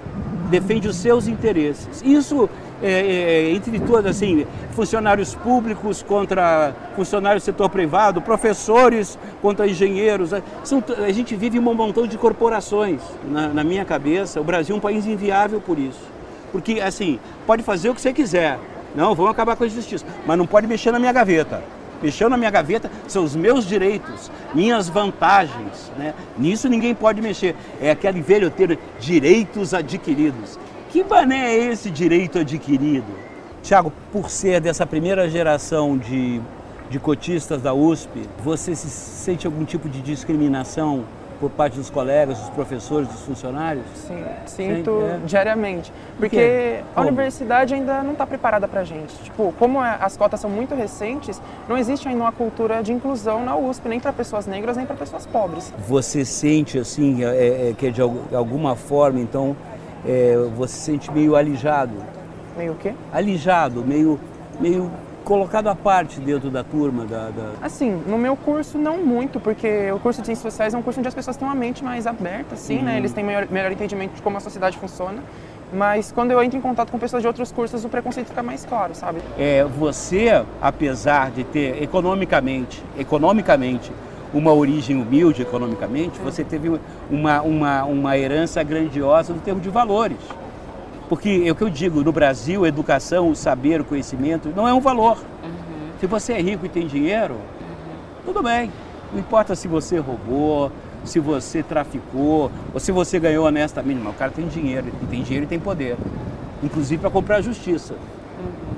defende 0.49 0.89
os 0.89 0.97
seus 0.97 1.27
interesses. 1.27 2.03
Isso, 2.03 2.49
é, 2.83 2.91
é, 2.91 3.51
entre 3.51 3.79
todos, 3.81 4.07
assim, 4.07 4.47
funcionários 4.73 5.35
públicos 5.35 6.03
contra 6.03 6.73
funcionários 6.95 7.43
do 7.43 7.47
setor 7.47 7.69
privado, 7.69 8.21
professores 8.23 9.19
contra 9.43 9.67
engenheiros. 9.67 10.33
é, 10.33 10.43
São, 10.65 10.83
a 11.05 11.13
gente 11.13 11.35
vive 11.35 11.59
um 11.59 11.63
montão 11.63 12.07
de 12.07 12.17
corporações. 12.17 13.01
Na, 13.25 13.49
na 13.49 13.65
minha 13.65 13.85
cabeça, 13.85 14.41
o 14.41 14.45
Brasil 14.45 14.75
é 14.75 14.79
um 14.79 14.81
país 14.81 15.07
inviável 15.07 15.61
por 15.61 15.79
isso. 15.79 16.01
Porque, 16.53 16.81
assim, 16.81 17.19
pode 17.47 17.63
fazer 17.63 17.91
o 17.91 17.95
que 17.95 18.01
você 18.01 18.13
quiser. 18.13 18.59
Não, 18.95 19.15
vamos 19.15 19.31
acabar 19.31 19.57
com 19.57 19.65
a 19.65 19.67
injustiça. 19.67 20.05
Mas 20.27 20.39
não 20.39 20.47
pode 20.47 20.67
mexer 20.67 20.91
na 20.91 20.99
minha 20.99 21.13
gaveta. 21.13 21.63
Mexeu 22.03 22.31
na 22.31 22.37
minha 22.37 22.51
gaveta 22.51 22.91
são 23.09 23.25
os 23.25 23.35
meus 23.35 23.67
direitos, 23.67 24.31
minhas 24.55 24.89
vantagens. 24.89 25.91
Né? 25.99 26.15
Nisso 26.39 26.69
ninguém 26.69 26.95
pode 26.95 27.21
mexer. 27.21 27.57
É 27.81 27.91
aquele 27.91 28.21
velho 28.21 28.51
termo, 28.51 28.79
direitos 29.01 29.75
adquiridos. 29.75 30.59
Que 30.91 31.03
bané 31.03 31.55
é 31.55 31.65
esse 31.71 31.91
direito 31.91 32.39
adquirido? 32.39 33.07
Tiago, 33.63 33.93
por 34.13 34.31
ser 34.31 34.61
dessa 34.61 34.87
primeira 34.87 35.29
geração 35.29 35.99
de, 35.99 36.41
de 36.89 36.99
cotistas 36.99 37.61
da 37.61 37.75
USP, 37.75 38.23
você 38.43 38.75
se 38.75 38.89
sente 38.89 39.47
algum 39.47 39.65
tipo 39.65 39.89
de 39.89 40.01
discriminação 40.01 41.05
por 41.39 41.51
parte 41.51 41.77
dos 41.77 41.89
colegas, 41.89 42.37
dos 42.39 42.49
professores, 42.51 43.07
dos 43.09 43.21
funcionários? 43.21 43.85
Sim, 43.95 44.25
sinto 44.47 44.91
é. 45.03 45.21
diariamente. 45.25 45.93
Porque 46.19 46.81
a 46.97 47.01
universidade 47.03 47.75
ainda 47.75 48.03
não 48.03 48.13
está 48.13 48.27
preparada 48.27 48.67
para 48.67 48.83
gente. 48.83 49.15
Tipo, 49.23 49.55
como 49.57 49.85
é- 49.85 49.99
as 50.01 50.17
cotas 50.17 50.41
são 50.41 50.51
muito 50.51 50.75
recentes, 50.75 51.41
não 51.69 51.77
existe 51.79 52.09
ainda 52.09 52.23
uma 52.25 52.33
cultura 52.33 52.83
de 52.83 52.93
inclusão 52.93 53.45
na 53.45 53.55
USP, 53.57 53.89
nem 53.89 54.01
para 54.01 54.13
pessoas 54.13 54.47
negras, 54.49 54.77
nem 54.77 54.85
para 54.87 54.97
pessoas 54.97 55.27
pobres. 55.27 55.73
Você 55.87 56.25
sente 56.25 56.77
assim, 56.79 57.23
é, 57.23 57.69
é, 57.71 57.75
que 57.77 57.89
de 57.93 58.01
al- 58.03 58.17
alguma 58.33 58.75
forma, 58.75 59.21
então, 59.21 59.55
é, 60.07 60.37
você 60.57 60.75
se 60.75 60.81
sente 60.81 61.11
meio 61.11 61.35
alijado, 61.37 61.93
Meio 62.57 62.73
o 62.73 62.77
quê? 62.77 62.93
alijado, 63.13 63.85
meio, 63.85 64.19
meio 64.61 64.91
colocado 65.25 65.69
à 65.69 65.75
parte 65.75 66.19
dentro 66.21 66.51
da 66.51 66.65
turma, 66.65 67.05
da, 67.05 67.29
da- 67.31 67.53
Assim, 67.63 68.03
no 68.07 68.17
meu 68.17 68.35
curso 68.37 68.79
não 68.79 68.99
muito, 68.99 69.39
porque 69.39 69.91
o 69.93 69.99
curso 70.01 70.21
de 70.23 70.27
Ciências 70.27 70.53
Sociais 70.53 70.73
é 70.75 70.79
um 70.79 70.83
curso 70.83 70.99
onde 71.01 71.09
as 71.09 71.15
pessoas 71.15 71.37
têm 71.37 71.47
uma 71.47 71.55
mente 71.55 71.85
mais 71.85 72.07
aberta, 72.07 72.55
assim, 72.55 72.79
né? 72.83 72.97
Eles 72.97 73.13
têm 73.13 73.23
maior, 73.25 73.47
melhor 73.51 73.71
entendimento 73.71 74.15
de 74.15 74.23
como 74.23 74.37
a 74.39 74.41
sociedade 74.41 74.79
funciona. 74.79 75.23
Mas 75.71 76.11
quando 76.11 76.31
eu 76.31 76.43
entro 76.43 76.57
em 76.59 76.63
contato 76.63 76.91
com 76.91 76.99
pessoas 76.99 77.21
de 77.23 77.27
outros 77.27 77.53
cursos, 77.53 77.85
o 77.85 77.91
preconceito 77.91 78.29
fica 78.29 78.43
mais 78.43 78.65
claro, 78.65 78.95
sabe? 78.95 79.19
É, 79.39 79.63
você, 79.65 80.43
apesar 80.63 81.31
de 81.31 81.45
ter 81.45 81.83
economicamente, 81.83 82.83
economicamente 82.99 83.93
uma 84.33 84.53
origem 84.53 85.01
humilde 85.01 85.43
economicamente, 85.43 86.19
você 86.21 86.45
teve 86.45 86.79
uma, 87.11 87.41
uma, 87.43 87.85
uma 87.85 88.19
herança 88.19 88.63
grandiosa 88.63 89.33
no 89.33 89.41
termo 89.41 89.61
de 89.61 89.71
valores. 89.71 90.19
Porque 91.09 91.45
é 91.47 91.51
o 91.51 91.55
que 91.55 91.63
eu 91.63 91.71
digo, 91.71 92.03
no 92.03 92.13
Brasil, 92.13 92.65
a 92.65 92.69
educação, 92.69 93.31
o 93.31 93.37
saber, 93.37 93.81
o 93.81 93.85
conhecimento 93.85 94.53
não 94.55 94.69
é 94.69 94.75
um 94.75 94.81
valor. 94.81 95.17
Uhum. 95.43 95.91
Se 95.99 96.07
você 96.07 96.35
é 96.35 96.41
rico 96.41 96.67
e 96.67 96.69
tem 96.69 96.87
dinheiro, 96.87 97.35
uhum. 97.35 97.41
tudo 98.27 98.43
bem. 98.43 98.71
Não 99.11 99.19
importa 99.19 99.55
se 99.55 99.67
você 99.67 99.99
roubou, 99.99 100.71
se 101.05 101.19
você 101.19 101.63
traficou, 101.63 102.51
ou 102.75 102.81
se 102.81 102.93
você 102.93 103.19
ganhou 103.19 103.47
honestamente. 103.47 104.01
Mas 104.03 104.15
o 104.15 104.19
cara 104.19 104.31
tem 104.31 104.47
dinheiro, 104.49 104.89
e 105.03 105.07
tem 105.07 105.23
dinheiro 105.23 105.47
e 105.47 105.49
tem 105.49 105.59
poder. 105.59 105.97
Inclusive 106.63 107.01
para 107.01 107.11
comprar 107.11 107.41
justiça. 107.41 107.95
Uhum. 107.95 108.77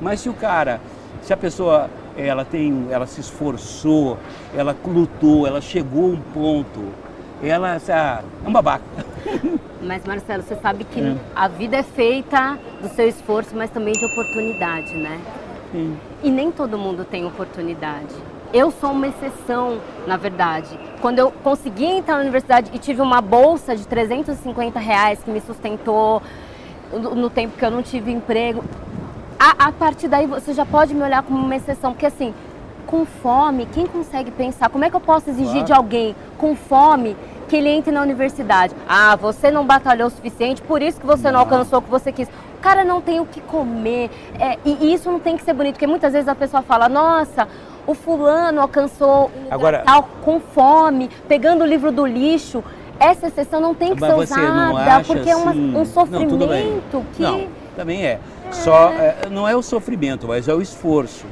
Mas 0.00 0.20
se 0.20 0.28
o 0.28 0.34
cara, 0.34 0.80
se 1.22 1.32
a 1.32 1.36
pessoa 1.36 1.88
ela 2.18 2.44
tem, 2.44 2.88
ela 2.90 3.06
se 3.06 3.20
esforçou, 3.20 4.18
ela 4.54 4.76
lutou, 4.84 5.46
ela 5.46 5.60
chegou 5.60 6.04
a 6.04 6.14
um 6.14 6.20
ponto, 6.20 6.84
ela 7.42 7.76
é 7.76 8.22
um 8.46 8.52
babaca. 8.52 8.84
Mas 9.80 10.04
Marcelo, 10.04 10.42
você 10.42 10.56
sabe 10.56 10.84
que 10.84 11.00
é. 11.00 11.16
a 11.36 11.46
vida 11.46 11.76
é 11.76 11.82
feita 11.82 12.58
do 12.82 12.88
seu 12.88 13.08
esforço, 13.08 13.54
mas 13.54 13.70
também 13.70 13.94
de 13.94 14.04
oportunidade, 14.04 14.92
né? 14.96 15.20
Sim. 15.70 15.96
E 16.22 16.30
nem 16.30 16.50
todo 16.50 16.76
mundo 16.76 17.04
tem 17.04 17.24
oportunidade. 17.24 18.12
Eu 18.52 18.72
sou 18.72 18.90
uma 18.90 19.06
exceção, 19.06 19.78
na 20.04 20.16
verdade. 20.16 20.68
Quando 21.00 21.20
eu 21.20 21.30
consegui 21.30 21.84
entrar 21.84 22.16
na 22.16 22.22
universidade 22.22 22.70
e 22.74 22.78
tive 22.78 23.00
uma 23.00 23.20
bolsa 23.20 23.76
de 23.76 23.86
350 23.86 24.80
reais 24.80 25.22
que 25.22 25.30
me 25.30 25.40
sustentou 25.40 26.20
no, 26.92 27.14
no 27.14 27.30
tempo 27.30 27.56
que 27.56 27.64
eu 27.64 27.70
não 27.70 27.82
tive 27.82 28.10
emprego, 28.10 28.64
a, 29.38 29.68
a 29.68 29.72
partir 29.72 30.08
daí 30.08 30.26
você 30.26 30.52
já 30.52 30.66
pode 30.66 30.94
me 30.94 31.02
olhar 31.02 31.22
como 31.22 31.38
uma 31.38 31.56
exceção, 31.56 31.92
porque 31.92 32.06
assim, 32.06 32.34
com 32.86 33.04
fome, 33.04 33.66
quem 33.66 33.86
consegue 33.86 34.30
pensar? 34.30 34.70
Como 34.70 34.84
é 34.84 34.90
que 34.90 34.96
eu 34.96 35.00
posso 35.00 35.28
exigir 35.30 35.52
claro. 35.52 35.66
de 35.66 35.72
alguém 35.72 36.16
com 36.38 36.56
fome 36.56 37.16
que 37.46 37.56
ele 37.56 37.68
entre 37.68 37.92
na 37.92 38.00
universidade? 38.02 38.74
Ah, 38.88 39.14
você 39.14 39.50
não 39.50 39.66
batalhou 39.66 40.08
o 40.08 40.10
suficiente, 40.10 40.62
por 40.62 40.80
isso 40.82 40.98
que 40.98 41.06
você 41.06 41.24
não, 41.24 41.32
não 41.32 41.40
alcançou 41.40 41.78
o 41.80 41.82
que 41.82 41.90
você 41.90 42.10
quis. 42.10 42.28
O 42.28 42.60
cara 42.60 42.84
não 42.84 43.00
tem 43.00 43.20
o 43.20 43.26
que 43.26 43.40
comer. 43.42 44.10
É, 44.40 44.58
e 44.64 44.92
isso 44.92 45.10
não 45.10 45.20
tem 45.20 45.36
que 45.36 45.44
ser 45.44 45.52
bonito, 45.52 45.74
porque 45.74 45.86
muitas 45.86 46.14
vezes 46.14 46.28
a 46.28 46.34
pessoa 46.34 46.62
fala, 46.62 46.88
nossa, 46.88 47.46
o 47.86 47.94
fulano 47.94 48.60
alcançou 48.60 49.30
um 49.36 49.52
Agora, 49.54 49.82
tal 49.84 50.08
com 50.24 50.40
fome, 50.40 51.10
pegando 51.28 51.62
o 51.64 51.66
livro 51.66 51.92
do 51.92 52.06
lixo. 52.06 52.64
Essa 53.00 53.28
exceção 53.28 53.60
não 53.60 53.74
tem 53.74 53.94
que 53.94 54.00
ser 54.00 54.12
usada, 54.12 55.04
porque 55.06 55.30
assim... 55.30 55.30
é 55.30 55.36
uma, 55.36 55.52
um 55.52 55.82
assim, 55.82 55.92
sofrimento 55.92 56.96
não, 56.96 57.04
que. 57.14 57.22
Não, 57.22 57.46
também 57.76 58.04
é. 58.04 58.18
Só 58.50 58.90
é, 58.92 59.28
não 59.30 59.46
é 59.46 59.54
o 59.54 59.62
sofrimento, 59.62 60.26
mas 60.26 60.48
é 60.48 60.54
o 60.54 60.60
esforço. 60.60 61.26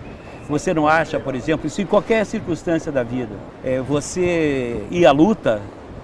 Você 0.49 0.73
não 0.73 0.87
acha, 0.87 1.19
por 1.19 1.35
exemplo, 1.35 1.69
se 1.69 1.83
em 1.83 1.87
qualquer 1.87 2.25
circunstância 2.25 2.93
da 2.93 3.03
vida 3.03 3.35
é, 3.65 3.81
você 3.81 4.85
ir 4.91 5.05
à 5.05 5.13
luta, 5.13 5.61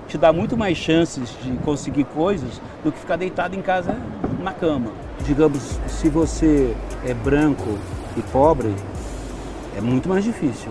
te 0.08 0.18
dá 0.18 0.32
muito 0.32 0.56
mais 0.56 0.76
chances 0.76 1.30
de 1.42 1.52
conseguir 1.58 2.04
coisas 2.04 2.60
do 2.82 2.90
que 2.90 2.98
ficar 2.98 3.16
deitado 3.16 3.54
em 3.54 3.62
casa 3.62 3.96
na 4.40 4.52
cama. 4.52 4.90
Digamos, 5.24 5.78
se 5.86 6.08
você 6.08 6.74
é 7.06 7.14
branco 7.14 7.78
e 8.16 8.22
pobre, 8.22 8.74
é 9.76 9.80
muito 9.80 10.08
mais 10.08 10.24
difícil 10.24 10.70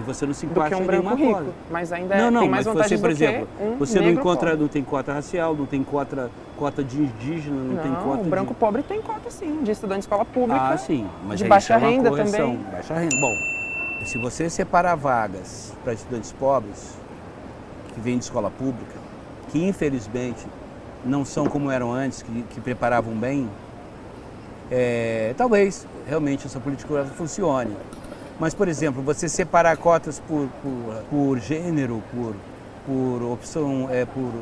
porque 0.00 0.14
você 0.14 0.26
não 0.26 0.34
se 0.34 0.46
enquadra 0.46 0.78
um 0.78 0.82
em 0.82 0.86
nenhuma 0.86 1.14
rico, 1.14 1.32
coisa. 1.32 1.50
Mas 1.70 1.92
ainda 1.92 2.16
não, 2.16 2.30
não, 2.30 2.40
tem 2.40 2.50
mais 2.50 2.66
mas 2.66 2.74
você, 2.74 2.98
por 2.98 3.10
exemplo, 3.10 3.48
um 3.60 3.76
você 3.76 4.00
não 4.00 4.10
encontra, 4.10 4.50
pobre. 4.50 4.62
não 4.62 4.68
tem 4.68 4.82
cota 4.82 5.12
racial, 5.12 5.54
não 5.54 5.66
tem 5.66 5.84
cota, 5.84 6.30
cota 6.56 6.82
de 6.82 7.02
indígena, 7.02 7.56
não, 7.56 7.74
não 7.74 7.82
tem 7.82 7.94
cota. 7.94 8.22
O 8.22 8.24
branco 8.24 8.54
de... 8.54 8.60
pobre 8.60 8.82
tem 8.82 9.02
cota 9.02 9.30
sim, 9.30 9.62
de 9.62 9.70
estudante 9.70 10.00
de 10.00 10.04
escola 10.04 10.24
pública. 10.24 10.60
Ah, 10.60 10.78
sim, 10.78 11.06
mas 11.26 11.38
de 11.38 11.44
baixa 11.46 11.76
renda 11.76 12.08
correção, 12.08 12.56
também. 12.56 12.72
Baixa 12.72 12.94
renda. 12.94 13.16
Bom, 13.20 14.06
se 14.06 14.18
você 14.18 14.48
separar 14.48 14.94
vagas 14.94 15.74
para 15.84 15.92
estudantes 15.92 16.32
pobres 16.32 16.96
que 17.94 18.00
vêm 18.00 18.18
de 18.18 18.24
escola 18.24 18.50
pública, 18.50 18.94
que 19.50 19.62
infelizmente 19.62 20.46
não 21.04 21.24
são 21.24 21.46
como 21.46 21.70
eram 21.70 21.92
antes, 21.92 22.22
que, 22.22 22.42
que 22.50 22.60
preparavam 22.60 23.14
bem, 23.14 23.48
é, 24.70 25.34
talvez 25.36 25.86
realmente 26.06 26.46
essa 26.46 26.60
política 26.60 27.04
funcione. 27.16 27.74
Mas, 28.40 28.54
por 28.54 28.68
exemplo, 28.68 29.02
você 29.02 29.28
separar 29.28 29.76
cotas 29.76 30.18
por, 30.18 30.48
por, 30.62 30.94
por 31.10 31.38
gênero, 31.38 32.02
por, 32.10 32.34
por 32.86 33.22
opção, 33.32 33.86
é, 33.90 34.06
por 34.06 34.32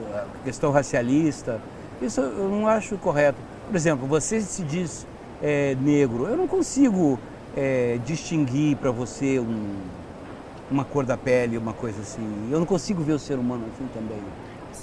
questão 0.45 0.71
racialista, 0.71 1.61
isso 2.01 2.21
eu 2.21 2.49
não 2.49 2.69
acho 2.69 2.97
correto. 2.97 3.39
Por 3.67 3.75
exemplo, 3.75 4.07
você 4.07 4.41
se 4.41 4.63
diz 4.63 5.05
é, 5.43 5.77
negro, 5.81 6.29
eu 6.29 6.37
não 6.37 6.47
consigo 6.47 7.19
é, 7.57 7.99
distinguir 8.07 8.77
para 8.77 8.93
você 8.93 9.41
um, 9.41 9.75
uma 10.71 10.85
cor 10.85 11.05
da 11.05 11.17
pele, 11.17 11.59
uma 11.59 11.73
coisa 11.73 12.01
assim. 12.01 12.49
Eu 12.53 12.61
não 12.61 12.67
consigo 12.67 13.03
ver 13.03 13.15
o 13.15 13.19
ser 13.19 13.35
humano 13.35 13.65
assim 13.75 13.89
também. 13.93 14.23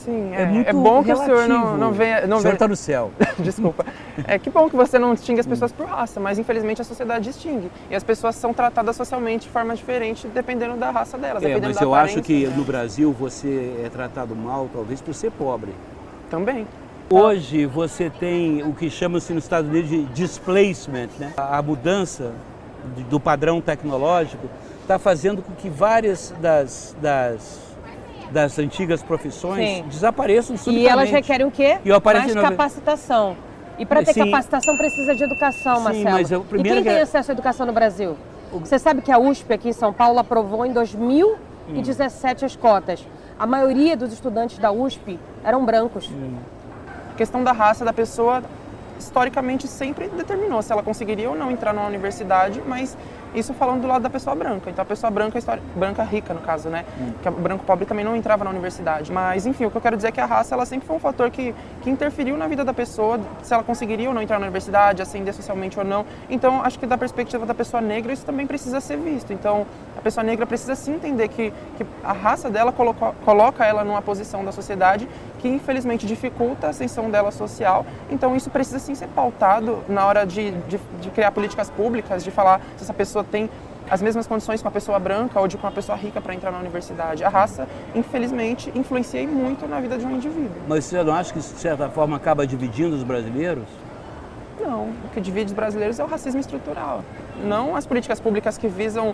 Sim, 0.03 0.33
é, 0.33 0.41
é, 0.41 0.45
muito 0.45 0.69
é 0.69 0.73
bom 0.73 1.01
que 1.01 1.07
relativo. 1.07 1.35
o 1.35 1.43
senhor 1.43 1.49
não, 1.49 1.77
não 1.77 1.91
venha. 1.91 2.27
Não 2.27 2.37
o 2.37 2.41
senhor 2.41 2.53
está 2.53 2.67
no 2.67 2.75
céu. 2.75 3.11
Desculpa. 3.39 3.85
É 4.27 4.37
que 4.37 4.49
bom 4.49 4.69
que 4.69 4.75
você 4.75 4.99
não 4.99 5.13
distingue 5.13 5.39
as 5.39 5.47
pessoas 5.47 5.71
por 5.71 5.87
raça, 5.87 6.19
mas 6.19 6.37
infelizmente 6.37 6.81
a 6.81 6.85
sociedade 6.85 7.25
distingue. 7.25 7.71
E 7.89 7.95
as 7.95 8.03
pessoas 8.03 8.35
são 8.35 8.53
tratadas 8.53 8.95
socialmente 8.95 9.45
de 9.47 9.49
forma 9.49 9.75
diferente 9.75 10.27
dependendo 10.27 10.75
da 10.75 10.91
raça 10.91 11.17
delas. 11.17 11.43
É, 11.43 11.59
mas 11.59 11.79
eu 11.81 11.93
acho 11.93 12.21
que 12.21 12.47
no 12.47 12.63
Brasil 12.63 13.11
você 13.11 13.81
é 13.83 13.89
tratado 13.89 14.35
mal, 14.35 14.69
talvez 14.71 15.01
por 15.01 15.13
ser 15.13 15.31
pobre. 15.31 15.71
Também. 16.29 16.67
Hoje 17.09 17.65
você 17.65 18.09
tem 18.09 18.63
o 18.63 18.73
que 18.73 18.89
chama-se 18.89 19.31
nos 19.31 19.43
Estados 19.43 19.69
Unidos 19.69 19.89
de 19.89 20.05
displacement, 20.05 21.09
né? 21.19 21.33
A 21.37 21.61
mudança 21.61 22.33
do 23.09 23.19
padrão 23.19 23.61
tecnológico 23.61 24.49
está 24.81 24.97
fazendo 24.97 25.41
com 25.41 25.53
que 25.53 25.69
várias 25.69 26.33
das, 26.41 26.95
das 27.01 27.64
das 28.31 28.57
antigas 28.59 29.03
profissões 29.03 29.69
Sim. 29.69 29.85
desapareçam 29.87 30.57
subitamente. 30.57 30.85
E 30.85 30.87
elas 30.87 31.09
requerem 31.09 31.45
o 31.45 31.51
quê? 31.51 31.77
Mais 32.35 32.49
capacitação. 32.49 33.37
E 33.77 33.85
para 33.85 34.03
ter 34.03 34.13
Sim. 34.13 34.25
capacitação 34.25 34.77
precisa 34.77 35.15
de 35.15 35.23
educação, 35.23 35.77
Sim, 35.77 35.83
Marcelo. 35.83 36.11
Mas 36.11 36.31
eu, 36.31 36.45
e 36.55 36.63
quem 36.63 36.75
que... 36.75 36.83
tem 36.83 36.99
acesso 36.99 37.31
à 37.31 37.33
educação 37.33 37.65
no 37.65 37.73
Brasil? 37.73 38.15
Você 38.51 38.79
sabe 38.79 39.01
que 39.01 39.11
a 39.11 39.17
USP 39.17 39.53
aqui 39.53 39.69
em 39.69 39.73
São 39.73 39.91
Paulo 39.91 40.19
aprovou 40.19 40.65
em 40.65 40.71
2017 40.71 42.43
hum. 42.43 42.45
as 42.45 42.55
cotas. 42.55 43.05
A 43.37 43.45
maioria 43.45 43.97
dos 43.97 44.13
estudantes 44.13 44.57
da 44.57 44.71
USP 44.71 45.19
eram 45.43 45.65
brancos. 45.65 46.09
Hum. 46.09 46.35
A 47.11 47.17
questão 47.17 47.43
da 47.43 47.51
raça 47.51 47.83
da 47.83 47.91
pessoa 47.91 48.41
historicamente 48.97 49.67
sempre 49.67 50.07
determinou 50.09 50.61
se 50.61 50.71
ela 50.71 50.83
conseguiria 50.83 51.29
ou 51.29 51.35
não 51.35 51.51
entrar 51.51 51.73
numa 51.73 51.87
universidade, 51.87 52.61
mas 52.65 52.97
isso 53.35 53.53
falando 53.53 53.81
do 53.81 53.87
lado 53.87 54.01
da 54.01 54.09
pessoa 54.09 54.35
branca. 54.35 54.69
Então 54.69 54.81
a 54.81 54.85
pessoa 54.85 55.11
branca, 55.11 55.37
história, 55.37 55.61
branca 55.75 56.03
rica 56.03 56.33
no 56.33 56.39
caso, 56.39 56.69
né? 56.69 56.85
Hum. 56.99 57.11
Que 57.21 57.29
o 57.29 57.31
branco 57.31 57.65
pobre 57.65 57.85
também 57.85 58.05
não 58.05 58.15
entrava 58.15 58.43
na 58.43 58.49
universidade. 58.49 59.11
Mas 59.11 59.45
enfim, 59.45 59.65
o 59.65 59.71
que 59.71 59.77
eu 59.77 59.81
quero 59.81 59.95
dizer 59.95 60.07
é 60.07 60.11
que 60.11 60.21
a 60.21 60.25
raça 60.25 60.55
ela 60.55 60.65
sempre 60.65 60.87
foi 60.87 60.95
um 60.95 60.99
fator 60.99 61.29
que, 61.29 61.53
que 61.81 61.89
interferiu 61.89 62.37
na 62.37 62.47
vida 62.47 62.63
da 62.63 62.73
pessoa, 62.73 63.19
se 63.43 63.53
ela 63.53 63.63
conseguiria 63.63 64.07
ou 64.07 64.15
não 64.15 64.21
entrar 64.21 64.39
na 64.39 64.45
universidade, 64.45 65.01
ascender 65.01 65.33
socialmente 65.33 65.77
ou 65.77 65.85
não. 65.85 66.05
Então 66.29 66.63
acho 66.63 66.79
que 66.79 66.85
da 66.85 66.97
perspectiva 66.97 67.45
da 67.45 67.53
pessoa 67.53 67.81
negra 67.81 68.13
isso 68.13 68.25
também 68.25 68.47
precisa 68.47 68.79
ser 68.79 68.97
visto. 68.97 69.33
Então 69.33 69.65
pessoa 70.05 70.23
negra 70.23 70.45
precisa 70.45 70.75
sim 70.75 70.93
entender 70.93 71.27
que, 71.29 71.51
que 71.75 71.85
a 72.03 72.13
raça 72.13 72.47
dela 72.47 72.71
coloca, 72.71 73.13
coloca 73.25 73.65
ela 73.65 73.83
numa 73.83 74.03
posição 74.03 74.45
da 74.45 74.51
sociedade 74.51 75.09
que 75.39 75.47
infelizmente 75.47 76.05
dificulta 76.05 76.67
a 76.67 76.69
ascensão 76.69 77.09
dela 77.09 77.31
social. 77.31 77.83
Então 78.11 78.35
isso 78.35 78.51
precisa 78.51 78.77
sim 78.77 78.93
ser 78.93 79.07
pautado 79.07 79.83
na 79.89 80.05
hora 80.05 80.23
de, 80.23 80.51
de, 80.51 80.79
de 81.01 81.09
criar 81.09 81.31
políticas 81.31 81.71
públicas, 81.71 82.23
de 82.23 82.29
falar 82.29 82.61
se 82.77 82.83
essa 82.83 82.93
pessoa 82.93 83.23
tem 83.23 83.49
as 83.89 83.99
mesmas 83.99 84.27
condições 84.27 84.61
com 84.61 84.67
a 84.67 84.71
pessoa 84.71 84.99
branca 84.99 85.39
ou 85.39 85.47
de 85.47 85.57
com 85.57 85.65
a 85.65 85.71
pessoa 85.71 85.97
rica 85.97 86.21
para 86.21 86.35
entrar 86.35 86.51
na 86.51 86.59
universidade. 86.59 87.23
A 87.23 87.29
raça, 87.29 87.67
infelizmente, 87.95 88.71
influencia 88.75 89.27
muito 89.27 89.67
na 89.67 89.79
vida 89.79 89.97
de 89.97 90.05
um 90.05 90.11
indivíduo. 90.11 90.61
Mas 90.67 90.85
você 90.85 91.03
não 91.03 91.15
acha 91.15 91.33
que 91.33 91.39
isso, 91.39 91.55
de 91.55 91.59
certa 91.59 91.89
forma, 91.89 92.15
acaba 92.15 92.45
dividindo 92.45 92.95
os 92.95 93.01
brasileiros? 93.01 93.65
Não, 94.59 94.83
o 94.83 95.09
que 95.13 95.19
divide 95.19 95.47
os 95.47 95.53
brasileiros 95.53 95.99
é 95.99 96.03
o 96.03 96.07
racismo 96.07 96.39
estrutural, 96.39 97.03
não 97.43 97.75
as 97.75 97.85
políticas 97.85 98.19
públicas 98.19 98.57
que 98.57 98.67
visam 98.67 99.13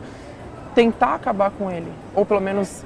tentar 0.74 1.16
acabar 1.16 1.51
com 1.51 1.70
ele, 1.70 1.92
ou 2.16 2.25
pelo 2.25 2.42
menos 2.42 2.84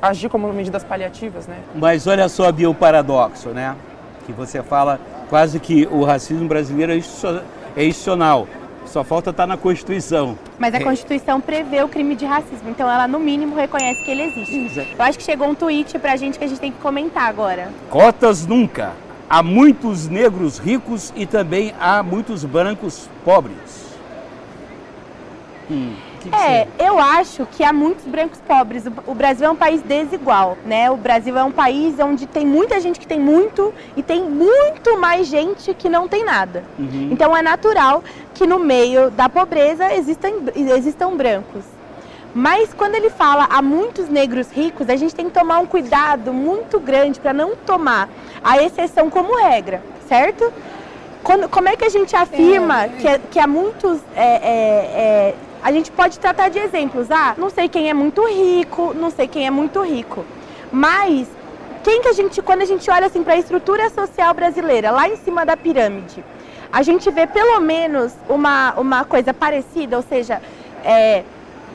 agir 0.00 0.28
como 0.28 0.52
medidas 0.52 0.84
paliativas, 0.84 1.46
né? 1.46 1.56
Mas 1.74 2.06
olha 2.06 2.28
só, 2.28 2.50
Bia, 2.52 2.70
o 2.70 2.74
paradoxo, 2.74 3.50
né? 3.50 3.74
Que 4.26 4.32
você 4.32 4.62
fala 4.62 5.00
quase 5.28 5.58
que 5.58 5.86
o 5.90 6.04
racismo 6.04 6.46
brasileiro 6.46 6.92
é 6.92 6.96
institucional. 6.96 8.46
Só 8.86 9.04
falta 9.04 9.30
estar 9.30 9.44
tá 9.44 9.46
na 9.46 9.56
Constituição. 9.56 10.36
Mas 10.58 10.74
a 10.74 10.78
é. 10.78 10.82
Constituição 10.82 11.40
prevê 11.40 11.82
o 11.82 11.88
crime 11.88 12.16
de 12.16 12.24
racismo, 12.24 12.70
então 12.70 12.90
ela 12.90 13.06
no 13.06 13.20
mínimo 13.20 13.54
reconhece 13.54 14.02
que 14.04 14.10
ele 14.10 14.22
existe. 14.22 14.56
Exato. 14.56 14.88
Eu 14.98 15.04
acho 15.04 15.18
que 15.18 15.24
chegou 15.24 15.48
um 15.48 15.54
tweet 15.54 15.96
pra 15.98 16.16
gente 16.16 16.38
que 16.38 16.44
a 16.44 16.48
gente 16.48 16.60
tem 16.60 16.72
que 16.72 16.78
comentar 16.78 17.24
agora. 17.24 17.68
Cotas 17.88 18.46
nunca. 18.46 18.92
Há 19.28 19.44
muitos 19.44 20.08
negros 20.08 20.58
ricos 20.58 21.12
e 21.14 21.24
também 21.24 21.72
há 21.78 22.02
muitos 22.02 22.44
brancos 22.44 23.08
pobres. 23.24 23.94
Hum. 25.70 25.94
Que, 26.20 26.34
É, 26.36 26.68
eu 26.78 26.98
acho 26.98 27.46
que 27.52 27.64
há 27.64 27.72
muitos 27.72 28.04
brancos 28.04 28.38
pobres. 28.46 28.84
O- 28.86 29.10
O 29.10 29.14
Brasil 29.14 29.46
é 29.46 29.50
um 29.50 29.56
país 29.56 29.80
desigual, 29.82 30.56
né? 30.64 30.90
O 30.90 30.96
Brasil 30.96 31.36
é 31.36 31.42
um 31.44 31.50
país 31.50 31.98
onde 31.98 32.26
tem 32.26 32.46
muita 32.46 32.78
gente 32.80 33.00
que 33.00 33.06
tem 33.06 33.18
muito 33.18 33.72
e 33.96 34.02
tem 34.02 34.22
muito 34.22 34.98
mais 34.98 35.26
gente 35.26 35.74
que 35.74 35.88
não 35.88 36.06
tem 36.06 36.24
nada. 36.24 36.62
Uhum. 36.78 37.08
Então 37.10 37.36
é 37.36 37.42
natural 37.42 38.04
que 38.34 38.46
no 38.46 38.58
meio 38.58 39.10
da 39.10 39.28
pobreza 39.28 39.92
existam, 39.94 40.30
existam 40.54 41.16
brancos. 41.16 41.64
Mas 42.32 42.72
quando 42.72 42.94
ele 42.94 43.10
fala 43.10 43.48
há 43.50 43.60
muitos 43.60 44.08
negros 44.08 44.50
ricos, 44.52 44.88
a 44.88 44.94
gente 44.96 45.14
tem 45.14 45.26
que 45.26 45.32
tomar 45.32 45.58
um 45.58 45.66
cuidado 45.66 46.32
muito 46.32 46.78
grande 46.78 47.18
para 47.18 47.32
não 47.32 47.56
tomar 47.56 48.08
a 48.44 48.62
exceção 48.62 49.10
como 49.10 49.34
regra, 49.36 49.82
certo? 50.08 50.52
Quando- 51.24 51.48
como 51.48 51.68
é 51.68 51.76
que 51.76 51.84
a 51.84 51.88
gente 51.88 52.14
afirma 52.14 52.88
que, 52.88 53.18
que 53.32 53.38
há 53.38 53.46
muitos. 53.48 53.98
é, 54.14 54.22
é, 54.24 54.34
é, 54.54 55.34
a 55.62 55.72
gente 55.72 55.90
pode 55.90 56.18
tratar 56.18 56.48
de 56.48 56.58
exemplos. 56.58 57.10
Ah, 57.10 57.34
não 57.36 57.50
sei 57.50 57.68
quem 57.68 57.90
é 57.90 57.94
muito 57.94 58.26
rico, 58.26 58.94
não 58.94 59.10
sei 59.10 59.28
quem 59.28 59.46
é 59.46 59.50
muito 59.50 59.82
rico. 59.82 60.24
Mas 60.72 61.28
quem 61.82 62.02
que 62.02 62.08
a 62.08 62.12
gente, 62.12 62.42
quando 62.42 62.62
a 62.62 62.64
gente 62.64 62.90
olha 62.90 63.06
assim 63.06 63.22
para 63.22 63.34
a 63.34 63.38
estrutura 63.38 63.88
social 63.90 64.32
brasileira, 64.34 64.90
lá 64.90 65.08
em 65.08 65.16
cima 65.16 65.44
da 65.44 65.56
pirâmide, 65.56 66.24
a 66.72 66.82
gente 66.82 67.10
vê 67.10 67.26
pelo 67.26 67.60
menos 67.60 68.12
uma, 68.28 68.74
uma 68.74 69.04
coisa 69.04 69.34
parecida, 69.34 69.96
ou 69.96 70.02
seja, 70.02 70.40
é, 70.84 71.24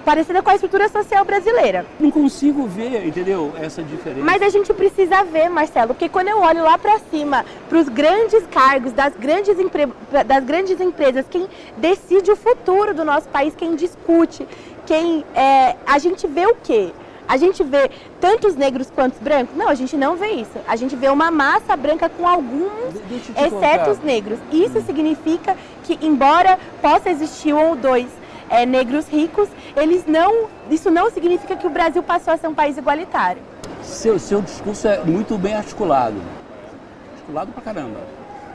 parecida 0.06 0.42
com 0.44 0.50
a 0.52 0.56
estrutura 0.56 0.88
social 0.88 1.26
brasileira. 1.26 1.86
Não 2.00 2.12
consigo 2.12 2.68
ver, 2.68 3.06
entendeu? 3.08 3.52
Essa 3.60 3.82
diferença. 3.82 4.22
Mas 4.24 4.42
a 4.42 4.50
gente 4.50 4.72
precisa 4.74 5.24
ver, 5.24 5.50
Marcelo, 5.50 5.88
porque 5.96 6.08
quando 6.08 6.28
eu 6.28 6.40
olho 6.40 6.62
lá 6.64 6.78
para 6.78 7.00
cima, 7.12 7.44
para 7.68 7.80
os 7.80 7.90
grandes 7.90 8.46
cargos 8.48 8.94
das 8.94 9.14
grandes, 9.16 9.58
empre- 9.60 9.90
das 10.26 10.44
grandes 10.46 10.80
empresas, 10.80 11.26
quem 11.30 11.48
decide 11.78 12.32
o 12.32 12.36
futuro 12.36 12.94
do 12.94 13.04
nosso 13.04 13.28
país, 13.30 13.54
quem 13.56 13.76
discute, 13.76 14.48
quem 14.86 15.26
é, 15.34 15.76
a 15.88 15.98
gente 15.98 16.28
vê 16.28 16.46
o 16.46 16.56
quê? 16.64 16.92
A 17.28 17.38
gente 17.38 17.64
vê 17.64 17.90
tantos 18.22 18.56
negros 18.56 18.92
quanto 18.94 19.20
brancos? 19.20 19.56
Não, 19.58 19.68
a 19.68 19.74
gente 19.74 19.98
não 19.98 20.16
vê 20.16 20.28
isso. 20.28 20.52
A 20.68 20.76
gente 20.76 20.96
vê 20.96 21.10
uma 21.10 21.32
massa 21.32 21.76
branca 21.76 22.08
com 22.08 22.28
alguns 22.28 22.94
De- 22.94 23.00
deixa 23.10 23.32
eu 23.32 23.36
te 23.36 23.56
exceto 23.56 23.90
os 23.90 23.98
contar. 23.98 24.06
negros. 24.06 24.38
Isso 24.52 24.80
significa 24.86 25.58
que, 25.84 25.98
embora 26.06 26.60
possa 26.84 27.10
existir 27.10 27.52
um 27.52 27.70
ou 27.70 27.76
dois 27.76 28.06
é, 28.50 28.66
negros 28.66 29.08
ricos, 29.08 29.48
eles 29.76 30.06
não. 30.08 30.48
Isso 30.70 30.90
não 30.92 31.10
significa 31.12 31.56
que 31.56 31.66
o 31.68 31.70
Brasil 31.70 32.02
passou 32.04 32.34
a 32.34 32.38
ser 32.38 32.48
um 32.48 32.54
país 32.54 32.78
igualitário. 32.78 33.42
Seu, 33.82 34.18
seu 34.20 34.42
discurso 34.42 34.88
é 34.88 35.04
muito 35.04 35.38
bem 35.38 35.54
articulado. 35.56 36.16
Articulado 37.14 37.52
pra 37.52 37.62
caramba. 37.62 38.00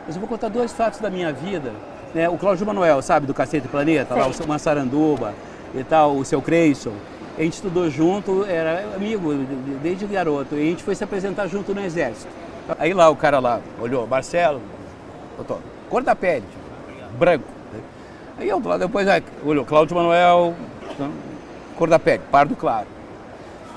Mas 0.07 0.17
eu 0.17 0.21
vou 0.21 0.29
contar 0.29 0.49
dois 0.49 0.73
fatos 0.73 1.01
da 1.01 1.11
minha 1.11 1.33
vida. 1.33 1.73
Né? 2.15 2.29
O 2.29 2.37
Cláudio 2.37 2.67
Manuel, 2.67 3.01
sabe, 3.03 3.27
do 3.27 3.35
Cacete 3.35 3.69
Planeta, 3.69 4.15
lá, 4.15 4.27
o 4.27 4.33
seu 4.33 4.47
Massaranduba 4.47 5.33
e 5.75 5.85
tal, 5.85 6.17
o 6.17 6.25
seu 6.25 6.43
Creyson. 6.43 6.93
A 7.39 7.43
gente 7.43 7.55
estudou 7.55 7.89
junto, 7.89 8.45
era 8.45 8.85
amigo 8.97 9.33
de- 9.33 9.47
de- 9.47 9.75
desde 9.79 10.07
garoto. 10.07 10.57
E 10.57 10.59
a 10.59 10.65
gente 10.65 10.83
foi 10.83 10.95
se 10.95 11.05
apresentar 11.05 11.47
junto 11.47 11.73
no 11.75 11.81
Exército. 11.81 12.31
Aí 12.79 12.93
lá 12.93 13.09
o 13.09 13.17
cara 13.17 13.39
lá 13.39 13.61
olhou, 13.81 14.07
Marcelo, 14.07 14.61
botou, 15.39 15.61
cor 15.89 16.03
da 16.03 16.15
pele, 16.15 16.45
branco. 17.19 17.45
Né? 18.41 18.45
Aí 18.45 18.49
eu 18.49 18.61
lá 18.65 18.77
depois 18.77 19.07
aí, 19.07 19.23
olhou, 19.45 19.65
Cláudio 19.65 19.95
Manuel, 19.97 20.55
então, 20.91 21.11
cor 21.77 21.89
da 21.89 21.99
pele, 21.99 22.23
pardo 22.31 22.57
claro. 22.57 22.87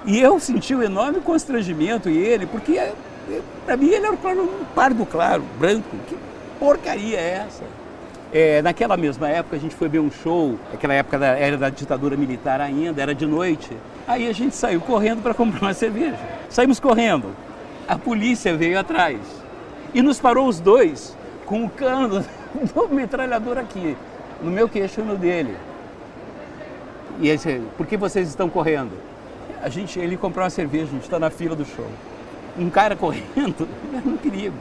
E 0.06 0.20
eu 0.20 0.40
senti 0.40 0.76
um 0.76 0.84
enorme 0.84 1.20
constrangimento 1.22 2.10
e 2.10 2.18
ele, 2.18 2.46
porque 2.46 2.78
é, 2.78 2.94
pra 3.66 3.78
mim 3.78 3.88
ele 3.88 4.06
era 4.06 4.12
um 4.12 4.66
pardo 4.76 5.06
claro, 5.06 5.44
branco. 5.58 5.96
Que 6.08 6.18
porcaria 6.60 7.18
é 7.18 7.46
essa? 7.48 7.64
É, 8.34 8.62
naquela 8.62 8.98
mesma 8.98 9.30
época 9.30 9.56
a 9.56 9.60
gente 9.60 9.76
foi 9.76 9.88
ver 9.88 10.00
um 10.00 10.10
show, 10.12 10.58
aquela 10.74 10.94
época 10.94 11.20
da- 11.20 11.38
era 11.38 11.56
da 11.56 11.70
ditadura 11.70 12.18
militar 12.18 12.60
ainda, 12.60 13.02
era 13.02 13.14
de 13.14 13.26
noite. 13.28 13.70
Aí 14.08 14.28
a 14.28 14.34
gente 14.34 14.56
saiu 14.56 14.82
correndo 14.82 15.22
para 15.22 15.34
comprar 15.34 15.62
uma 15.68 15.74
cerveja. 15.74 16.18
Saímos 16.50 16.80
correndo. 16.80 17.28
A 17.88 17.98
polícia 17.98 18.56
veio 18.58 18.80
atrás 18.80 19.20
e 19.94 20.02
nos 20.02 20.20
parou 20.20 20.48
os 20.48 20.60
dois 20.60 21.16
com 21.46 21.64
o 21.64 21.70
cano 21.70 22.10
do 22.76 22.90
metralhador 22.90 23.58
aqui, 23.58 23.96
no 24.44 24.52
meu 24.52 24.68
queixo 24.68 25.02
e 25.02 25.04
no 25.04 25.16
dele. 25.16 25.56
E 27.20 27.28
ele 27.28 27.38
disse, 27.38 27.62
por 27.78 27.88
que 27.88 27.96
vocês 27.96 28.28
estão 28.28 28.50
correndo? 28.50 28.92
A 29.62 29.70
gente, 29.70 30.00
ele 30.00 30.18
comprou 30.18 30.44
uma 30.44 30.50
cerveja, 30.50 30.86
a 30.86 30.90
gente 30.90 31.04
está 31.04 31.18
na 31.18 31.30
fila 31.30 31.56
do 31.56 31.66
show. 31.66 31.88
Um 32.58 32.70
cara 32.70 32.96
correndo 32.96 33.68
é 33.94 34.08
um 34.08 34.18
perigo. 34.18 34.56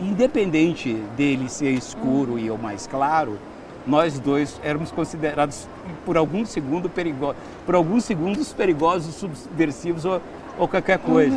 Independente 0.00 0.94
dele 1.16 1.48
ser 1.48 1.70
escuro 1.70 2.38
e 2.38 2.46
eu 2.46 2.58
mais 2.58 2.86
claro, 2.86 3.38
nós 3.86 4.18
dois 4.18 4.60
éramos 4.62 4.90
considerados 4.90 5.68
por 6.04 6.16
alguns 6.16 6.50
segundos 6.50 6.90
perigosos, 6.92 7.36
por 7.64 7.74
alguns 7.74 8.04
segundos 8.04 8.52
perigosos, 8.52 9.14
subversivos 9.14 10.04
ou, 10.04 10.20
ou 10.58 10.68
qualquer 10.68 10.98
coisa. 10.98 11.36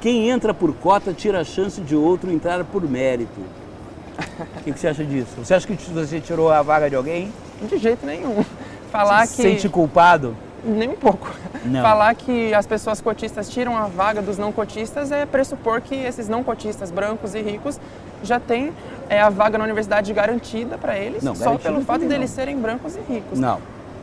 Quem 0.00 0.28
entra 0.28 0.52
por 0.52 0.74
cota 0.74 1.12
tira 1.12 1.40
a 1.40 1.44
chance 1.44 1.80
de 1.80 1.94
outro 1.96 2.30
entrar 2.30 2.62
por 2.64 2.88
mérito. 2.88 3.40
O 4.40 4.62
que, 4.64 4.72
que 4.72 4.78
você 4.78 4.88
acha 4.88 5.04
disso? 5.04 5.32
Você 5.38 5.54
acha 5.54 5.66
que 5.66 5.74
você 5.90 6.20
tirou 6.20 6.50
a 6.50 6.62
vaga 6.62 6.88
de 6.88 6.96
alguém? 6.96 7.32
De 7.62 7.78
jeito 7.78 8.04
nenhum. 8.04 8.44
Falar 8.90 9.26
Se 9.26 9.36
que. 9.36 9.42
sente 9.42 9.68
culpado? 9.68 10.36
Nem 10.64 10.88
um 10.88 10.96
pouco. 10.96 11.30
Não. 11.64 11.82
Falar 11.82 12.14
que 12.14 12.54
as 12.54 12.66
pessoas 12.66 13.00
cotistas 13.00 13.48
tiram 13.50 13.76
a 13.76 13.86
vaga 13.86 14.22
dos 14.22 14.38
não 14.38 14.50
cotistas 14.50 15.12
é 15.12 15.26
pressupor 15.26 15.80
que 15.80 15.94
esses 15.94 16.28
não 16.28 16.42
cotistas 16.42 16.90
brancos 16.90 17.34
e 17.34 17.42
ricos 17.42 17.78
já 18.22 18.40
têm 18.40 18.72
é, 19.08 19.20
a 19.20 19.28
vaga 19.28 19.58
na 19.58 19.64
universidade 19.64 20.12
garantida 20.12 20.78
para 20.78 20.98
eles, 20.98 21.22
Não, 21.22 21.34
só 21.34 21.58
pelo 21.58 21.82
fato 21.82 22.00
também 22.00 22.08
deles 22.08 22.30
não. 22.30 22.36
serem 22.36 22.56
brancos 22.58 22.96
e 22.96 23.00
ricos. 23.12 23.38
Não. 23.38 23.58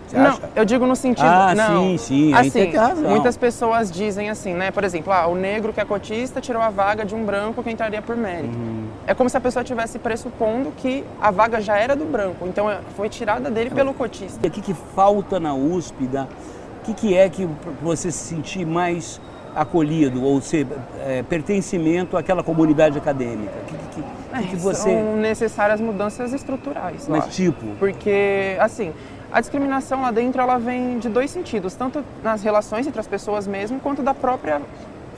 Você 0.07 0.17
não, 0.17 0.31
acha? 0.31 0.41
eu 0.55 0.65
digo 0.65 0.85
no 0.85 0.95
sentido. 0.95 1.25
Ah, 1.25 1.55
não. 1.55 1.97
sim, 1.97 1.97
sim, 1.97 2.33
Assim, 2.33 2.73
muitas 3.07 3.37
pessoas 3.37 3.89
dizem 3.89 4.29
assim, 4.29 4.53
né? 4.53 4.69
Por 4.69 4.83
exemplo, 4.83 5.11
ah, 5.13 5.25
o 5.27 5.35
negro 5.35 5.71
que 5.71 5.79
é 5.79 5.85
cotista 5.85 6.41
tirou 6.41 6.61
a 6.61 6.69
vaga 6.69 7.05
de 7.05 7.15
um 7.15 7.23
branco 7.23 7.63
que 7.63 7.71
entraria 7.71 8.01
por 8.01 8.15
mérito. 8.17 8.53
Uhum. 8.55 8.87
É 9.07 9.13
como 9.13 9.29
se 9.29 9.35
a 9.37 9.41
pessoa 9.41 9.63
estivesse 9.63 9.97
pressupondo 9.99 10.71
que 10.77 11.03
a 11.19 11.31
vaga 11.31 11.59
já 11.59 11.77
era 11.77 11.95
do 11.95 12.05
branco, 12.05 12.45
então 12.47 12.69
é, 12.69 12.79
foi 12.95 13.09
tirada 13.09 13.49
dele 13.49 13.69
pelo 13.71 13.93
cotista. 13.93 14.45
O 14.47 14.51
que, 14.51 14.61
que 14.61 14.73
falta 14.73 15.39
na 15.39 15.53
USP? 15.53 16.05
Da... 16.05 16.23
O 16.23 16.83
que, 16.83 16.93
que 16.93 17.17
é 17.17 17.27
que 17.29 17.47
você 17.81 18.11
se 18.11 18.19
sentir 18.19 18.65
mais 18.65 19.19
acolhido 19.55 20.23
ou 20.23 20.39
ser 20.39 20.65
é, 21.05 21.23
pertencimento 21.23 22.15
àquela 22.15 22.43
comunidade 22.43 22.97
acadêmica? 22.97 23.53
Que, 23.67 23.73
que, 23.77 24.01
que- 24.01 24.21
que, 24.43 24.47
que 24.49 24.55
você. 24.55 24.81
São 24.83 25.17
necessárias 25.17 25.81
mudanças 25.81 26.31
estruturais. 26.31 27.07
Mas 27.07 27.25
acho. 27.25 27.31
tipo. 27.31 27.65
Porque, 27.77 28.55
assim, 28.59 28.93
a 29.31 29.41
discriminação 29.41 30.01
lá 30.01 30.11
dentro 30.11 30.41
ela 30.41 30.57
vem 30.57 30.99
de 30.99 31.09
dois 31.09 31.29
sentidos, 31.31 31.73
tanto 31.75 32.03
nas 32.23 32.41
relações 32.41 32.87
entre 32.87 32.99
as 32.99 33.07
pessoas 33.07 33.45
mesmo, 33.45 33.79
quanto 33.79 34.01
da 34.01 34.13
própria 34.13 34.61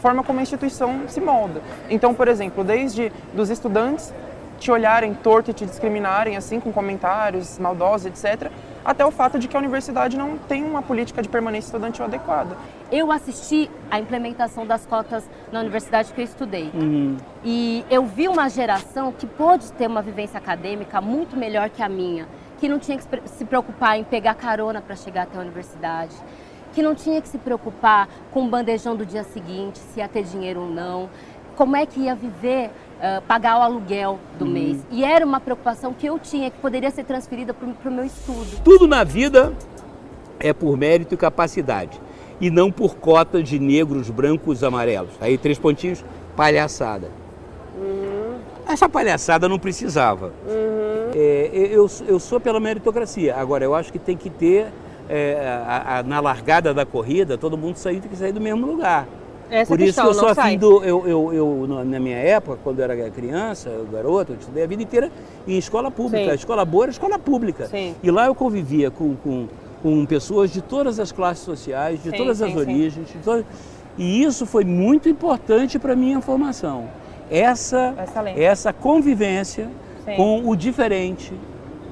forma 0.04 0.22
como 0.22 0.40
a 0.40 0.42
instituição 0.42 1.08
se 1.08 1.22
molda. 1.22 1.62
Então, 1.90 2.14
por 2.14 2.28
exemplo, 2.28 2.62
desde 2.62 3.10
dos 3.34 3.50
estudantes 3.50 4.14
te 4.60 4.70
olharem 4.70 5.14
torto 5.14 5.50
e 5.52 5.54
te 5.54 5.66
discriminarem 5.66 6.36
assim 6.36 6.60
com 6.60 6.74
comentários 6.74 7.58
maldosos, 7.58 8.08
etc., 8.08 8.52
até 8.84 9.06
o 9.06 9.12
fato 9.12 9.40
de 9.40 9.48
que 9.48 9.56
a 9.56 9.60
universidade 9.60 10.18
não 10.18 10.38
tem 10.38 10.62
uma 10.66 10.82
política 10.82 11.22
de 11.22 11.30
permanência 11.30 11.68
estudantil 11.68 12.04
adequada. 12.04 12.58
Eu 12.92 13.14
assisti 13.14 13.72
à 13.90 13.98
implementação 13.98 14.68
das 14.68 14.86
cotas 14.86 15.24
na 15.54 15.62
universidade 15.62 16.12
que 16.14 16.20
eu 16.20 16.26
estudei. 16.26 16.70
E 17.46 17.86
eu 17.90 18.06
vi 18.06 18.28
uma 18.28 18.50
geração 18.50 19.14
que 19.14 19.26
pôde 19.26 19.72
ter 19.72 19.88
uma 19.88 20.02
vivência 20.02 20.38
acadêmica 20.38 21.00
muito 21.00 21.38
melhor 21.38 21.70
que 21.70 21.82
a 21.82 21.88
minha, 21.88 22.28
que 22.60 22.68
não 22.68 22.78
tinha 22.78 22.98
que 22.98 23.06
se 23.30 23.46
preocupar 23.46 23.98
em 23.98 24.04
pegar 24.04 24.36
carona 24.36 24.82
para 24.82 24.98
chegar 24.98 25.24
até 25.24 25.38
a 25.38 25.42
universidade, 25.42 26.16
que 26.74 26.82
não 26.82 26.96
tinha 26.96 27.22
que 27.22 27.28
se 27.28 27.38
preocupar 27.38 28.10
com 28.32 28.46
o 28.46 28.50
bandejão 28.50 28.96
do 28.96 29.06
dia 29.06 29.24
seguinte, 29.24 29.80
se 29.80 30.00
ia 30.00 30.08
ter 30.08 30.24
dinheiro 30.24 30.62
ou 30.62 30.70
não, 30.70 31.10
como 31.56 31.76
é 31.76 31.86
que 31.86 32.02
ia 32.02 32.16
viver, 32.16 32.72
ah, 33.02 33.22
pagar 33.28 33.60
o 33.60 33.62
aluguel 33.62 34.18
do 34.40 34.46
mês. 34.46 34.80
E 34.90 35.04
era 35.04 35.26
uma 35.26 35.40
preocupação 35.40 35.94
que 35.94 36.08
eu 36.08 36.18
tinha, 36.18 36.50
que 36.50 36.58
poderia 36.60 36.90
ser 36.90 37.04
transferida 37.04 37.54
para 37.54 37.90
o 37.90 37.94
meu 37.94 38.06
estudo. 38.06 38.64
Tudo 38.64 38.88
na 38.88 39.04
vida 39.04 39.54
é 40.40 40.54
por 40.54 40.78
mérito 40.78 41.14
e 41.14 41.18
capacidade. 41.18 42.00
E 42.42 42.50
não 42.50 42.72
por 42.72 42.96
cota 42.96 43.44
de 43.44 43.60
negros, 43.60 44.10
brancos, 44.10 44.64
amarelos. 44.64 45.14
Aí, 45.22 45.38
três 45.38 45.60
pontinhos, 45.60 46.04
palhaçada. 46.36 47.10
Essa 48.68 48.88
palhaçada 48.90 49.48
não 49.48 49.60
precisava. 49.60 50.34
É, 51.14 51.50
eu, 51.54 51.88
eu 52.08 52.20
sou 52.20 52.40
pela 52.40 52.60
meritocracia. 52.60 53.36
Agora, 53.36 53.64
eu 53.64 53.76
acho 53.76 53.92
que 53.92 54.00
tem 54.00 54.18
que 54.18 54.30
ter, 54.30 54.68
é, 55.10 55.62
a- 55.68 56.00
a- 56.00 56.04
na 56.04 56.20
largada 56.20 56.74
da 56.74 56.86
corrida, 56.86 57.38
todo 57.38 57.58
mundo 57.58 57.76
sair, 57.78 58.00
tem 58.00 58.10
que 58.10 58.18
sair 58.18 58.32
do 58.32 58.42
mesmo 58.42 58.66
lugar. 58.66 59.08
Essa 59.50 59.68
Por 59.70 59.80
é 59.80 59.84
a 59.84 59.88
isso 59.88 60.02
que 60.02 60.08
questão, 60.08 60.30
eu 60.30 60.34
sai. 60.36 60.48
afim 60.48 60.58
do. 60.58 60.84
Eu, 60.84 61.08
eu, 61.08 61.34
eu, 61.34 61.84
na 61.86 62.00
minha 62.00 62.18
época, 62.18 62.58
quando 62.64 62.80
eu 62.80 62.86
era 62.86 63.10
criança, 63.12 63.70
eu 63.70 63.86
garoto, 63.86 64.32
eu 64.32 64.38
estudei 64.40 64.64
a 64.64 64.68
vida 64.68 64.82
inteira 64.82 65.12
em 65.48 65.58
escola 65.58 65.92
pública. 65.92 66.24
Sim. 66.26 66.32
A 66.32 66.36
escola 66.36 66.66
boa 66.66 66.86
era 66.86 66.92
escola 66.92 67.20
pública. 67.20 67.68
Sim. 67.68 67.94
E 68.02 68.10
lá 68.10 68.26
eu 68.26 68.34
convivia 68.34 68.90
com, 68.90 69.16
com, 69.18 69.48
com 69.84 70.06
pessoas 70.06 70.50
de 70.52 70.62
todas 70.62 71.00
as 71.00 71.12
classes 71.12 71.44
sociais, 71.44 72.02
de 72.02 72.10
Sim, 72.10 72.18
todas 72.18 72.42
as 72.42 72.56
origens. 72.56 73.08
todas- 73.24 73.46
E 73.98 74.24
isso 74.24 74.46
foi 74.48 74.64
muito 74.64 75.08
importante 75.08 75.78
para 75.78 75.94
a 75.94 75.96
minha 75.96 76.20
formação. 76.20 76.86
Essa, 77.30 77.94
Excelente. 78.04 78.42
essa 78.42 78.74
convivência 78.74 79.70
com 80.18 80.50
o 80.50 80.56
diferente, 80.56 81.32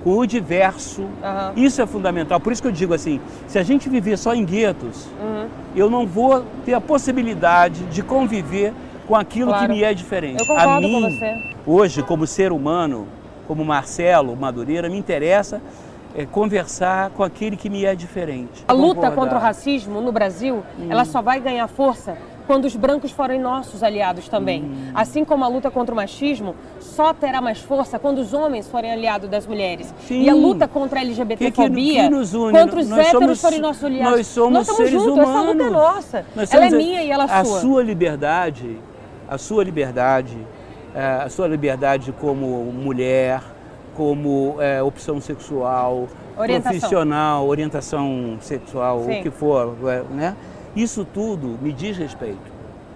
com 0.04 0.18
o 0.18 0.26
diverso. 0.26 1.06
Aham. 1.24 1.54
Isso 1.56 1.82
é 1.82 1.86
fundamental. 1.86 2.40
Por 2.40 2.52
isso 2.52 2.62
que 2.62 2.68
eu 2.68 2.72
digo 2.72 2.94
assim, 2.94 3.20
se 3.48 3.60
a 3.60 3.64
gente 3.64 3.88
viver 3.90 4.18
só 4.18 4.34
em 4.34 4.44
guetos, 4.46 5.08
Uhum. 5.22 5.48
eu 5.76 5.90
não 5.90 6.06
vou 6.08 6.44
ter 6.66 6.74
a 6.74 6.82
possibilidade 6.82 7.84
de 7.86 8.02
conviver 8.02 8.74
com 9.08 9.16
aquilo 9.16 9.50
Claro. 9.50 9.68
que 9.68 9.74
me 9.74 9.84
é 9.84 9.94
diferente. 9.94 10.44
A 10.52 10.76
com 10.76 10.82
mim, 10.82 11.02
você. 11.02 11.44
hoje, 11.66 12.02
como 12.04 12.26
ser 12.26 12.52
humano, 12.52 13.08
como 13.48 13.64
Marcelo 13.66 14.36
Madureira, 14.36 14.90
me 14.90 14.98
interessa 14.98 15.62
é, 16.16 16.26
conversar 16.26 17.10
com 17.12 17.24
aquele 17.24 17.56
que 17.56 17.70
me 17.70 17.86
é 17.86 17.96
diferente. 17.96 18.66
A 18.68 18.74
luta 18.74 18.96
Concordar. 18.96 19.16
contra 19.16 19.38
o 19.38 19.42
racismo 19.42 20.02
no 20.02 20.12
Brasil, 20.12 20.62
ela 20.90 21.06
só 21.06 21.22
vai 21.22 21.40
ganhar 21.40 21.66
força 21.70 22.18
quando 22.48 22.66
os 22.66 22.76
brancos 22.76 23.12
forem 23.12 23.40
nossos 23.40 23.82
aliados 23.82 24.28
também. 24.28 24.64
Hum. 24.64 24.92
Assim 24.94 25.24
como 25.24 25.46
a 25.46 25.48
luta 25.48 25.72
contra 25.72 25.94
o 25.94 25.96
machismo 25.96 26.54
só 27.02 27.14
terá 27.14 27.42
mais 27.42 27.60
força 27.60 27.98
quando 27.98 28.20
os 28.20 28.32
homens 28.34 28.68
forem 28.68 28.92
aliados 28.92 29.28
das 29.30 29.48
mulheres. 29.48 29.94
Sim. 30.08 30.22
E 30.24 30.30
a 30.30 30.34
luta 30.36 30.68
contra 30.68 31.00
a 31.00 31.02
Que- 31.02 31.08
que- 31.08 31.22
LGBTfobia, 31.22 32.04
que 32.04 32.10
nos 32.10 32.34
une? 32.34 32.52
contra 32.60 32.80
os 32.80 32.88
Nós 32.90 33.00
héteros 33.00 33.20
somos- 33.24 33.42
forem 33.42 33.60
nossos 33.60 33.84
aliados. 33.84 34.18
nós 34.18 34.28
somos 34.28 34.54
nós 34.54 34.62
estamos 34.70 34.90
seres 34.92 35.04
juntos, 35.04 35.18
essa 35.24 35.42
luta 35.42 35.64
é 35.64 35.68
humanos. 35.68 35.72
nossa. 35.72 36.26
Ela 36.52 36.66
é 36.66 36.70
minha 36.70 37.04
e 37.04 37.10
ela 37.12 37.24
é 37.24 37.28
a 37.32 37.44
sua. 37.44 37.60
sua 37.60 37.84
liberdade, 37.84 38.78
a 39.28 39.38
sua 39.38 39.64
liberdade, 39.64 40.38
eh, 40.94 41.22
a 41.26 41.30
sua 41.30 41.48
liberdade 41.48 42.12
como 42.22 42.48
mulher, 42.72 43.42
como 43.96 44.58
eh, 44.60 44.82
opção 44.84 45.20
sexual, 45.20 46.08
Orientação. 46.38 46.72
profissional, 46.80 47.48
orientação 47.48 48.38
sexual, 48.42 49.04
Sim. 49.06 49.20
o 49.20 49.24
que 49.24 49.32
for, 49.32 49.76
eh, 49.88 50.04
né? 50.14 50.36
Isso 50.76 51.04
tudo 51.04 51.58
me 51.62 51.74
diz 51.74 51.98
respeito. 51.98 52.51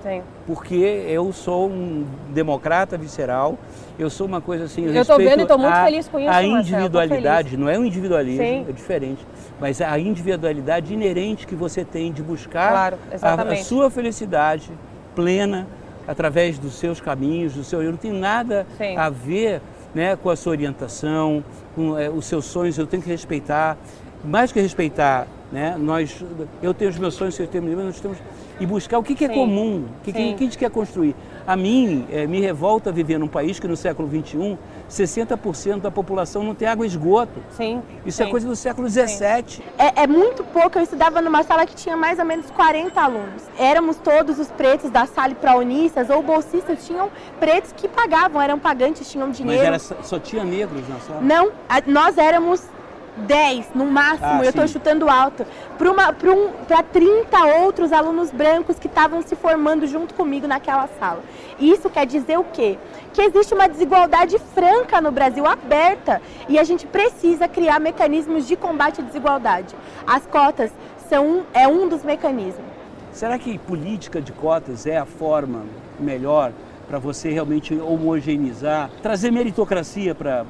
Sim. 0.05 0.21
Porque 0.45 0.75
eu 1.07 1.33
sou 1.33 1.67
um 1.67 2.05
democrata 2.29 2.95
visceral, 2.95 3.57
eu 3.97 4.07
sou 4.07 4.27
uma 4.27 4.39
coisa 4.39 4.65
assim. 4.65 4.85
Eu 4.85 4.93
respeito 4.93 5.17
vendo 5.23 5.41
e 5.41 5.45
tô 5.47 5.57
muito 5.57 5.73
a- 5.73 5.83
feliz 5.83 6.07
com 6.07 6.19
isso, 6.19 6.29
A 6.29 6.33
Marcelo, 6.33 6.59
individualidade, 6.59 7.57
não 7.57 7.67
é 7.67 7.79
um 7.79 7.83
individualismo, 7.85 8.43
Sim. 8.43 8.65
é 8.69 8.71
diferente, 8.71 9.25
mas 9.59 9.81
a 9.81 9.97
individualidade 9.97 10.93
inerente 10.93 11.47
que 11.47 11.55
você 11.55 11.83
tem 11.83 12.11
de 12.11 12.21
buscar 12.21 12.69
Claro, 12.71 12.97
a, 13.19 13.41
a 13.53 13.55
sua 13.55 13.89
felicidade 13.89 14.69
plena 15.15 15.65
através 16.07 16.59
dos 16.59 16.75
seus 16.75 17.01
caminhos, 17.01 17.55
do 17.55 17.63
seu. 17.63 17.81
Eu 17.81 17.89
não 17.91 17.97
tem 17.97 18.11
nada 18.13 18.67
Sim. 18.77 18.95
a 18.95 19.09
ver 19.09 19.59
né, 19.95 20.15
com 20.15 20.29
a 20.29 20.35
sua 20.35 20.51
orientação, 20.51 21.43
com 21.73 21.97
eh, 21.97 22.09
os 22.11 22.25
seus 22.25 22.45
sonhos, 22.45 22.77
eu 22.77 22.85
tenho 22.85 23.01
que 23.01 23.09
respeitar. 23.09 23.75
Mais 24.23 24.51
que 24.51 24.59
respeitar, 24.59 25.25
né, 25.51 25.75
nós, 25.77 26.23
eu 26.61 26.73
tenho 26.73 26.89
os 26.91 26.97
meus 26.97 27.13
sonhos, 27.13 27.35
você 27.35 27.45
tem 27.47 27.61
os 27.61 27.67
meus, 27.67 27.83
nós 27.83 27.99
temos. 27.99 28.17
E 28.57 28.65
buscar 28.65 28.97
o 28.97 29.03
que, 29.03 29.13
que 29.15 29.25
é 29.25 29.27
Sim. 29.27 29.33
comum, 29.33 29.85
o 29.99 30.03
que, 30.03 30.13
que, 30.13 30.33
que 30.33 30.43
a 30.43 30.45
gente 30.45 30.57
quer 30.57 30.69
construir. 30.69 31.13
A 31.45 31.57
mim, 31.57 32.07
eh, 32.09 32.25
me 32.25 32.39
revolta 32.39 32.89
viver 32.89 33.17
num 33.19 33.27
país 33.27 33.59
que 33.59 33.67
no 33.67 33.75
século 33.75 34.09
XXI, 34.09 34.57
60% 34.89 35.81
da 35.81 35.91
população 35.91 36.41
não 36.41 36.55
tem 36.55 36.65
água 36.65 36.85
e 36.85 36.87
esgoto. 36.87 37.33
Sim. 37.51 37.81
Isso 38.05 38.21
é 38.21 38.25
sim. 38.25 38.31
coisa 38.31 38.47
do 38.47 38.55
século 38.55 38.89
XVII. 38.89 39.61
É, 39.77 40.03
é 40.03 40.07
muito 40.07 40.41
pouco. 40.45 40.77
Eu 40.77 40.83
estudava 40.83 41.21
numa 41.21 41.43
sala 41.43 41.65
que 41.65 41.75
tinha 41.75 41.97
mais 41.97 42.17
ou 42.17 42.23
menos 42.25 42.49
40 42.51 42.99
alunos. 42.99 43.43
Éramos 43.59 43.97
todos 43.97 44.39
os 44.39 44.47
pretos 44.47 44.89
da 44.89 45.05
sala 45.05 45.31
e 45.31 45.35
praunistas 45.35 46.09
ou 46.09 46.23
bolsistas. 46.23 46.85
Tinham 46.87 47.09
pretos 47.39 47.73
que 47.73 47.89
pagavam, 47.89 48.41
eram 48.41 48.57
pagantes, 48.57 49.11
tinham 49.11 49.27
Mas 49.27 49.37
dinheiro. 49.37 49.63
era, 49.63 49.79
só 49.79 49.95
só 50.01 50.17
tinha 50.17 50.43
negros 50.45 50.87
na 50.87 50.99
sala. 50.99 51.19
Não, 51.21 51.51
a- 51.67 51.81
nós 51.85 52.17
éramos 52.17 52.61
10 53.17 53.69
no 53.73 53.85
máximo, 53.85 54.27
Ah, 54.27 54.39
eu 54.43 54.49
estou 54.49 54.67
chutando 54.67 55.09
alto. 55.09 55.45
Para 55.77 56.31
um, 56.33 56.51
pra 56.67 56.83
30 56.83 57.45
outros 57.59 57.91
alunos 57.91 58.31
brancos 58.31 58.77
que 58.77 58.87
estavam 58.87 59.21
se 59.21 59.35
formando 59.35 59.87
junto 59.87 60.13
comigo 60.13 60.47
naquela 60.47 60.87
sala. 60.99 61.21
Isso 61.59 61.89
quer 61.89 62.05
dizer 62.05 62.37
o 62.37 62.43
quê? 62.43 62.77
Que 63.13 63.21
existe 63.21 63.53
uma 63.53 63.67
desigualdade 63.67 64.37
franca 64.53 64.99
no 64.99 65.11
Brasil, 65.11 65.45
aberta, 65.45 66.21
e 66.49 66.59
a 66.59 66.63
gente 66.63 66.85
precisa 66.85 67.47
criar 67.47 67.79
mecanismos 67.79 68.47
de 68.47 68.55
combate 68.55 69.01
à 69.01 69.03
desigualdade. 69.03 69.75
As 70.05 70.25
cotas 70.25 70.71
são 71.09 71.25
um, 71.25 71.43
é 71.53 71.67
um 71.67 71.87
dos 71.87 72.03
mecanismos. 72.03 72.65
Será 73.11 73.39
que 73.39 73.57
política 73.57 74.21
de 74.21 74.33
cotas 74.33 74.85
é 74.85 74.97
a 74.97 75.05
forma 75.05 75.63
melhor 75.97 76.51
para 76.87 76.99
você 76.99 77.31
realmente 77.31 77.73
homogeneizar, 77.75 78.89
trazer 79.01 79.31
meritocracia 79.31 80.13
para. 80.13 80.45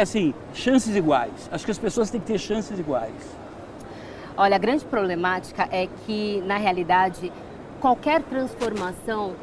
Assim, 0.00 0.32
chances 0.54 0.96
iguais. 0.96 1.48
Acho 1.52 1.64
que 1.64 1.70
as 1.70 1.78
pessoas 1.78 2.10
têm 2.10 2.20
que 2.20 2.26
ter 2.26 2.38
chances 2.38 2.78
iguais. 2.78 3.12
Olha, 4.36 4.56
a 4.56 4.58
grande 4.58 4.84
problemática 4.84 5.68
é 5.70 5.86
que, 6.06 6.42
na 6.46 6.56
realidade, 6.56 7.30
qualquer 7.80 8.22
transformação 8.22 9.34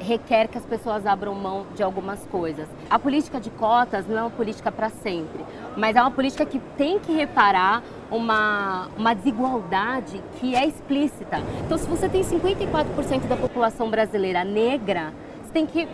requer 0.00 0.48
que 0.48 0.56
as 0.56 0.64
pessoas 0.64 1.04
abram 1.06 1.34
mão 1.34 1.66
de 1.74 1.82
algumas 1.82 2.24
coisas. 2.26 2.66
A 2.88 2.98
política 2.98 3.40
de 3.40 3.50
cotas 3.50 4.06
não 4.06 4.18
é 4.18 4.22
uma 4.22 4.30
política 4.30 4.70
para 4.70 4.88
sempre, 4.88 5.44
mas 5.76 5.96
é 5.96 6.00
uma 6.00 6.10
política 6.10 6.46
que 6.46 6.58
tem 6.76 6.98
que 6.98 7.12
reparar 7.12 7.82
uma, 8.10 8.88
uma 8.96 9.14
desigualdade 9.14 10.22
que 10.38 10.54
é 10.54 10.66
explícita. 10.66 11.42
Então, 11.66 11.76
se 11.76 11.86
você 11.86 12.08
tem 12.08 12.22
54% 12.22 13.26
da 13.26 13.36
população 13.36 13.90
brasileira 13.90 14.44
negra, 14.44 15.12
você 15.42 15.52
tem 15.52 15.66
que 15.66 15.88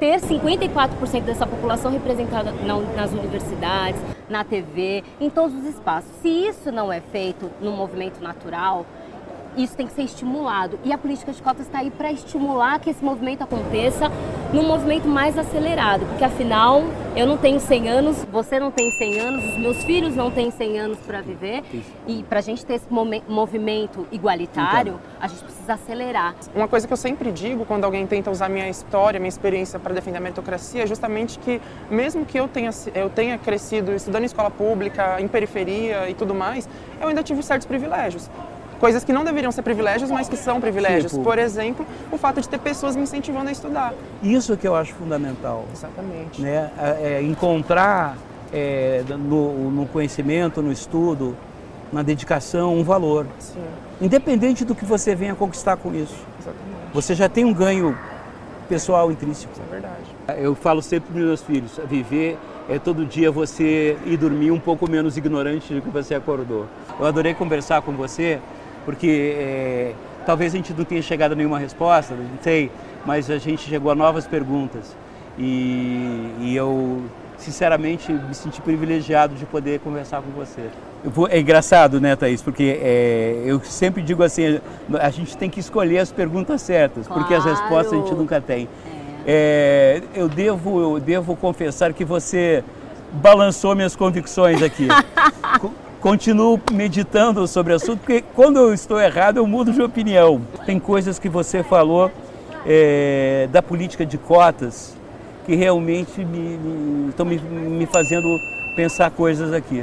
ter 0.00 0.18
54% 0.18 1.24
dessa 1.24 1.46
população 1.46 1.92
representada 1.92 2.50
na- 2.52 2.80
nas 2.96 3.12
universidades, 3.12 4.00
na 4.30 4.42
TV, 4.42 5.04
em 5.20 5.28
todos 5.28 5.54
os 5.54 5.64
espaços. 5.66 6.10
Se 6.22 6.28
isso 6.28 6.72
não 6.72 6.90
é 6.90 7.00
feito 7.00 7.50
num 7.60 7.76
movimento 7.76 8.20
natural, 8.22 8.86
isso 9.56 9.76
tem 9.76 9.86
que 9.86 9.92
ser 9.92 10.02
estimulado. 10.02 10.78
E 10.84 10.92
a 10.92 10.98
política 10.98 11.32
de 11.32 11.42
cotas 11.42 11.66
está 11.66 11.78
aí 11.78 11.90
para 11.90 12.12
estimular 12.12 12.78
que 12.78 12.90
esse 12.90 13.04
movimento 13.04 13.42
aconteça 13.42 14.10
num 14.52 14.62
movimento 14.62 15.06
mais 15.06 15.38
acelerado. 15.38 16.06
Porque 16.06 16.24
afinal, 16.24 16.82
eu 17.16 17.26
não 17.26 17.36
tenho 17.36 17.60
100 17.60 17.88
anos, 17.88 18.24
você 18.30 18.58
não 18.58 18.70
tem 18.70 18.90
100 18.90 19.20
anos, 19.20 19.44
os 19.44 19.58
meus 19.58 19.84
filhos 19.84 20.14
não 20.14 20.30
têm 20.30 20.50
100 20.50 20.78
anos 20.78 20.98
para 20.98 21.20
viver. 21.20 21.62
E 22.06 22.22
para 22.24 22.38
a 22.38 22.42
gente 22.42 22.64
ter 22.64 22.74
esse 22.74 22.86
movimento 23.28 24.06
igualitário, 24.10 25.00
a 25.20 25.28
gente 25.28 25.42
precisa 25.42 25.74
acelerar. 25.74 26.34
Uma 26.54 26.68
coisa 26.68 26.86
que 26.86 26.92
eu 26.92 26.96
sempre 26.96 27.30
digo 27.30 27.64
quando 27.64 27.84
alguém 27.84 28.06
tenta 28.06 28.30
usar 28.30 28.48
minha 28.48 28.68
história, 28.68 29.20
minha 29.20 29.28
experiência 29.28 29.78
para 29.78 29.94
defender 29.94 30.18
a 30.18 30.20
meritocracia 30.20 30.82
é 30.82 30.86
justamente 30.86 31.38
que, 31.38 31.60
mesmo 31.90 32.24
que 32.24 32.38
eu 32.38 32.48
tenha, 32.48 32.70
eu 32.94 33.10
tenha 33.10 33.38
crescido 33.38 33.92
estudando 33.92 34.22
em 34.22 34.26
escola 34.26 34.50
pública, 34.50 35.20
em 35.20 35.28
periferia 35.28 36.08
e 36.08 36.14
tudo 36.14 36.34
mais, 36.34 36.68
eu 37.00 37.08
ainda 37.08 37.22
tive 37.22 37.42
certos 37.42 37.66
privilégios. 37.66 38.30
Coisas 38.80 39.04
que 39.04 39.12
não 39.12 39.24
deveriam 39.24 39.52
ser 39.52 39.60
privilégios, 39.60 40.10
mas 40.10 40.26
que 40.26 40.36
são 40.36 40.58
privilégios. 40.58 41.12
Tipo? 41.12 41.22
Por 41.22 41.38
exemplo, 41.38 41.86
o 42.10 42.16
fato 42.16 42.40
de 42.40 42.48
ter 42.48 42.58
pessoas 42.58 42.96
me 42.96 43.02
incentivando 43.02 43.50
a 43.50 43.52
estudar. 43.52 43.92
Isso 44.22 44.56
que 44.56 44.66
eu 44.66 44.74
acho 44.74 44.94
fundamental. 44.94 45.66
Exatamente. 45.70 46.40
Né? 46.40 46.70
É, 46.78 47.18
é 47.18 47.22
encontrar 47.22 48.16
é, 48.50 49.04
no, 49.06 49.70
no 49.70 49.86
conhecimento, 49.86 50.62
no 50.62 50.72
estudo, 50.72 51.36
na 51.92 52.02
dedicação, 52.02 52.74
um 52.74 52.82
valor. 52.82 53.26
Sim, 53.38 53.60
Independente 54.00 54.64
do 54.64 54.74
que 54.74 54.86
você 54.86 55.14
venha 55.14 55.34
conquistar 55.34 55.76
com 55.76 55.94
isso. 55.94 56.16
exatamente. 56.40 56.94
Você 56.94 57.14
já 57.14 57.28
tem 57.28 57.44
um 57.44 57.52
ganho 57.52 57.96
pessoal 58.66 59.12
intrínseco. 59.12 59.52
Isso 59.52 59.62
é 59.62 59.70
verdade. 59.70 60.42
Eu 60.42 60.54
falo 60.54 60.80
sempre 60.80 61.12
para 61.12 61.20
os 61.20 61.26
meus 61.26 61.42
filhos, 61.42 61.78
viver 61.86 62.38
é 62.70 62.78
todo 62.78 63.04
dia 63.04 63.32
você 63.32 63.98
ir 64.06 64.16
dormir 64.16 64.52
um 64.52 64.60
pouco 64.60 64.88
menos 64.88 65.16
ignorante 65.16 65.74
do 65.74 65.82
que 65.82 65.90
você 65.90 66.14
acordou. 66.14 66.66
Eu 67.00 67.04
adorei 67.04 67.34
conversar 67.34 67.82
com 67.82 67.92
você, 67.92 68.38
porque 68.84 69.34
é, 69.38 69.92
talvez 70.26 70.54
a 70.54 70.56
gente 70.56 70.72
não 70.72 70.84
tenha 70.84 71.02
chegado 71.02 71.32
a 71.32 71.34
nenhuma 71.34 71.58
resposta, 71.58 72.14
não 72.14 72.42
sei, 72.42 72.70
mas 73.04 73.30
a 73.30 73.38
gente 73.38 73.68
chegou 73.68 73.90
a 73.92 73.94
novas 73.94 74.26
perguntas. 74.26 74.94
E, 75.38 76.32
e 76.40 76.54
eu, 76.56 77.02
sinceramente, 77.38 78.12
me 78.12 78.34
senti 78.34 78.60
privilegiado 78.60 79.34
de 79.34 79.46
poder 79.46 79.80
conversar 79.80 80.20
com 80.22 80.30
você. 80.32 80.62
Vou- 81.02 81.28
é 81.28 81.40
engraçado, 81.40 81.98
né, 82.00 82.14
Thaís? 82.14 82.42
Porque 82.42 82.78
é, 82.82 83.42
eu 83.46 83.60
sempre 83.64 84.02
digo 84.02 84.22
assim, 84.22 84.60
a 85.00 85.08
gente 85.10 85.36
tem 85.36 85.48
que 85.48 85.58
escolher 85.60 85.98
as 85.98 86.12
perguntas 86.12 86.60
certas, 86.60 87.08
porque 87.08 87.32
as 87.32 87.42
Claro. 87.44 87.58
respostas 87.58 87.92
a 87.94 87.96
gente 88.02 88.14
nunca 88.14 88.40
tem. 88.40 88.68
É, 89.26 90.02
eu, 90.14 90.28
devo, 90.28 90.80
eu 90.96 91.00
devo 91.00 91.34
confessar 91.36 91.92
que 91.94 92.04
você 92.04 92.62
balançou 93.12 93.74
minhas 93.74 93.96
convicções 93.96 94.62
aqui. 94.62 94.88
Co- 96.00 96.10
Continuo 96.10 96.60
meditando 96.72 97.46
sobre 97.46 97.72
o 97.72 97.76
assunto, 97.76 97.98
porque 97.98 98.22
quando 98.34 98.58
eu 98.58 98.74
estou 98.74 99.00
errado, 99.00 99.36
eu 99.36 99.46
mudo 99.46 99.72
de 99.72 99.80
opinião. 99.82 100.40
Tem 100.66 100.78
coisas 100.78 101.18
que 101.18 101.28
você 101.28 101.62
falou 101.62 102.10
é, 102.66 103.48
da 103.52 103.62
política 103.62 104.04
de 104.04 104.18
cotas 104.18 104.96
que 105.46 105.54
realmente 105.54 106.24
me- 106.24 106.56
me- 106.58 107.08
estão 107.10 107.24
me, 107.24 107.38
me 107.38 107.86
fazendo 107.86 108.38
pensar 108.76 109.10
coisas 109.10 109.52
aqui. 109.52 109.80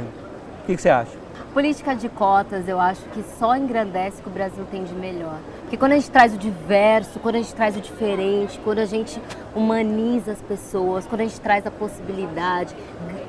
O 0.62 0.66
que, 0.66 0.76
que 0.76 0.82
você 0.82 0.88
acha? 0.88 1.10
Política 1.54 1.94
de 1.96 2.08
cotas, 2.08 2.68
eu 2.68 2.78
acho 2.78 3.00
que 3.12 3.24
só 3.38 3.56
engrandece 3.56 4.20
o 4.20 4.22
que 4.22 4.28
o 4.28 4.32
Brasil 4.32 4.64
tem 4.70 4.84
de 4.84 4.94
melhor. 4.94 5.38
Porque 5.62 5.76
quando 5.76 5.92
a 5.92 5.94
gente 5.96 6.10
traz 6.10 6.32
o 6.34 6.38
diverso, 6.38 7.18
quando 7.20 7.36
a 7.36 7.38
gente 7.38 7.54
traz 7.54 7.76
o 7.76 7.80
diferente, 7.80 8.60
quando 8.62 8.78
a 8.78 8.84
gente 8.84 9.20
humaniza 9.58 10.32
as 10.32 10.40
pessoas, 10.40 11.06
quando 11.06 11.22
a 11.22 11.24
gente 11.24 11.40
traz 11.40 11.66
a 11.66 11.70
possibilidade, 11.70 12.74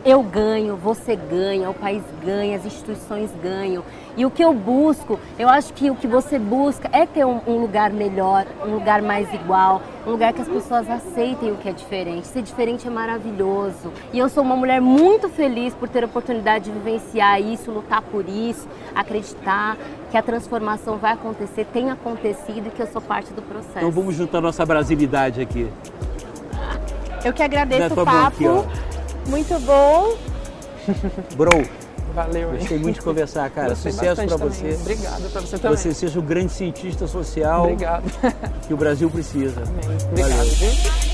eu 0.06 0.24
ganho, 0.24 0.78
você 0.78 1.15
ganha, 1.15 1.70
o 1.70 1.74
país 1.74 2.04
ganha, 2.24 2.56
as 2.56 2.65
instituições 2.65 3.30
ganham. 3.44 3.84
E 4.15 4.26
o 4.26 4.32
que 4.32 4.44
eu 4.44 4.54
busco, 4.54 5.20
eu 5.38 5.50
acho 5.50 5.74
que 5.74 5.89
o 5.89 5.96
que 5.96 6.08
você 6.08 6.39
busca 6.39 6.89
é 6.94 7.06
ter 7.06 7.26
um, 7.26 7.42
um 7.48 7.60
lugar 7.60 7.92
melhor, 7.92 8.46
um 8.65 8.74
lugar 8.74 9.02
mais 9.02 9.32
igual, 9.34 9.82
um 10.06 10.12
lugar 10.12 10.32
que 10.34 10.42
as 10.42 10.48
pessoas 10.48 10.89
aceitem 10.89 11.52
o 11.52 11.58
que 11.58 11.68
é 11.68 11.72
diferente. 11.72 12.28
Ser 12.28 12.42
diferente 12.42 12.88
é 12.88 12.89
maravilhoso. 12.89 13.92
E 14.13 14.20
eu 14.20 14.30
sou 14.30 14.44
uma 14.44 14.56
mulher 14.56 14.80
muito 14.80 15.30
feliz 15.30 15.74
por 15.74 15.89
ter 15.89 16.04
a 16.04 16.06
oportunidade 16.08 16.65
de 16.65 16.72
vivenciar 16.72 17.42
isso, 17.42 17.72
lutar 17.72 18.02
por 18.02 18.28
isso, 18.28 18.68
acreditar 18.96 19.78
que 20.10 20.18
a 20.18 20.22
transformação 20.22 20.98
vai 20.98 21.13
acontecer, 21.13 21.65
tem 21.65 21.92
acontecido 21.92 22.68
e 22.68 22.72
que 22.72 22.82
eu 22.82 22.88
sou 22.88 23.02
parte 23.02 23.34
do 23.34 23.42
processo. 23.42 23.78
Então 23.78 23.92
vamos 23.92 24.15
juntar 24.15 24.42
nossa 24.42 24.65
brasilidade 24.65 25.42
aqui. 25.42 25.70
Eu 27.24 27.34
que 27.34 27.43
agradeço 27.43 27.93
o 27.93 28.06
papo. 28.06 28.28
aqui, 28.28 29.30
muito 29.30 29.60
bom. 29.62 30.15
Bro, 31.36 31.67
Valeu, 32.15 32.52
hein? 32.54 32.58
gostei 32.60 32.80
muito 32.80 32.95
de 32.95 33.02
conversar, 33.02 33.50
cara. 33.52 33.69
Gostei 33.69 33.91
Sucesso 33.91 34.26
também. 34.28 34.50
você. 34.50 34.78
Obrigado 34.82 35.32
pra 35.32 35.41
você 35.41 35.56
Que 35.58 35.62
também. 35.62 35.78
você 35.78 35.93
seja 35.93 36.19
o 36.19 36.22
grande 36.24 36.52
cientista 36.52 37.06
social 37.08 37.63
Obrigado. 37.63 38.04
que 38.67 38.74
o 38.74 38.78
Brasil 38.78 39.10
precisa. 39.10 39.62
Obrigado, 40.12 40.38
Valeu. 40.38 40.54
viu? 40.56 41.09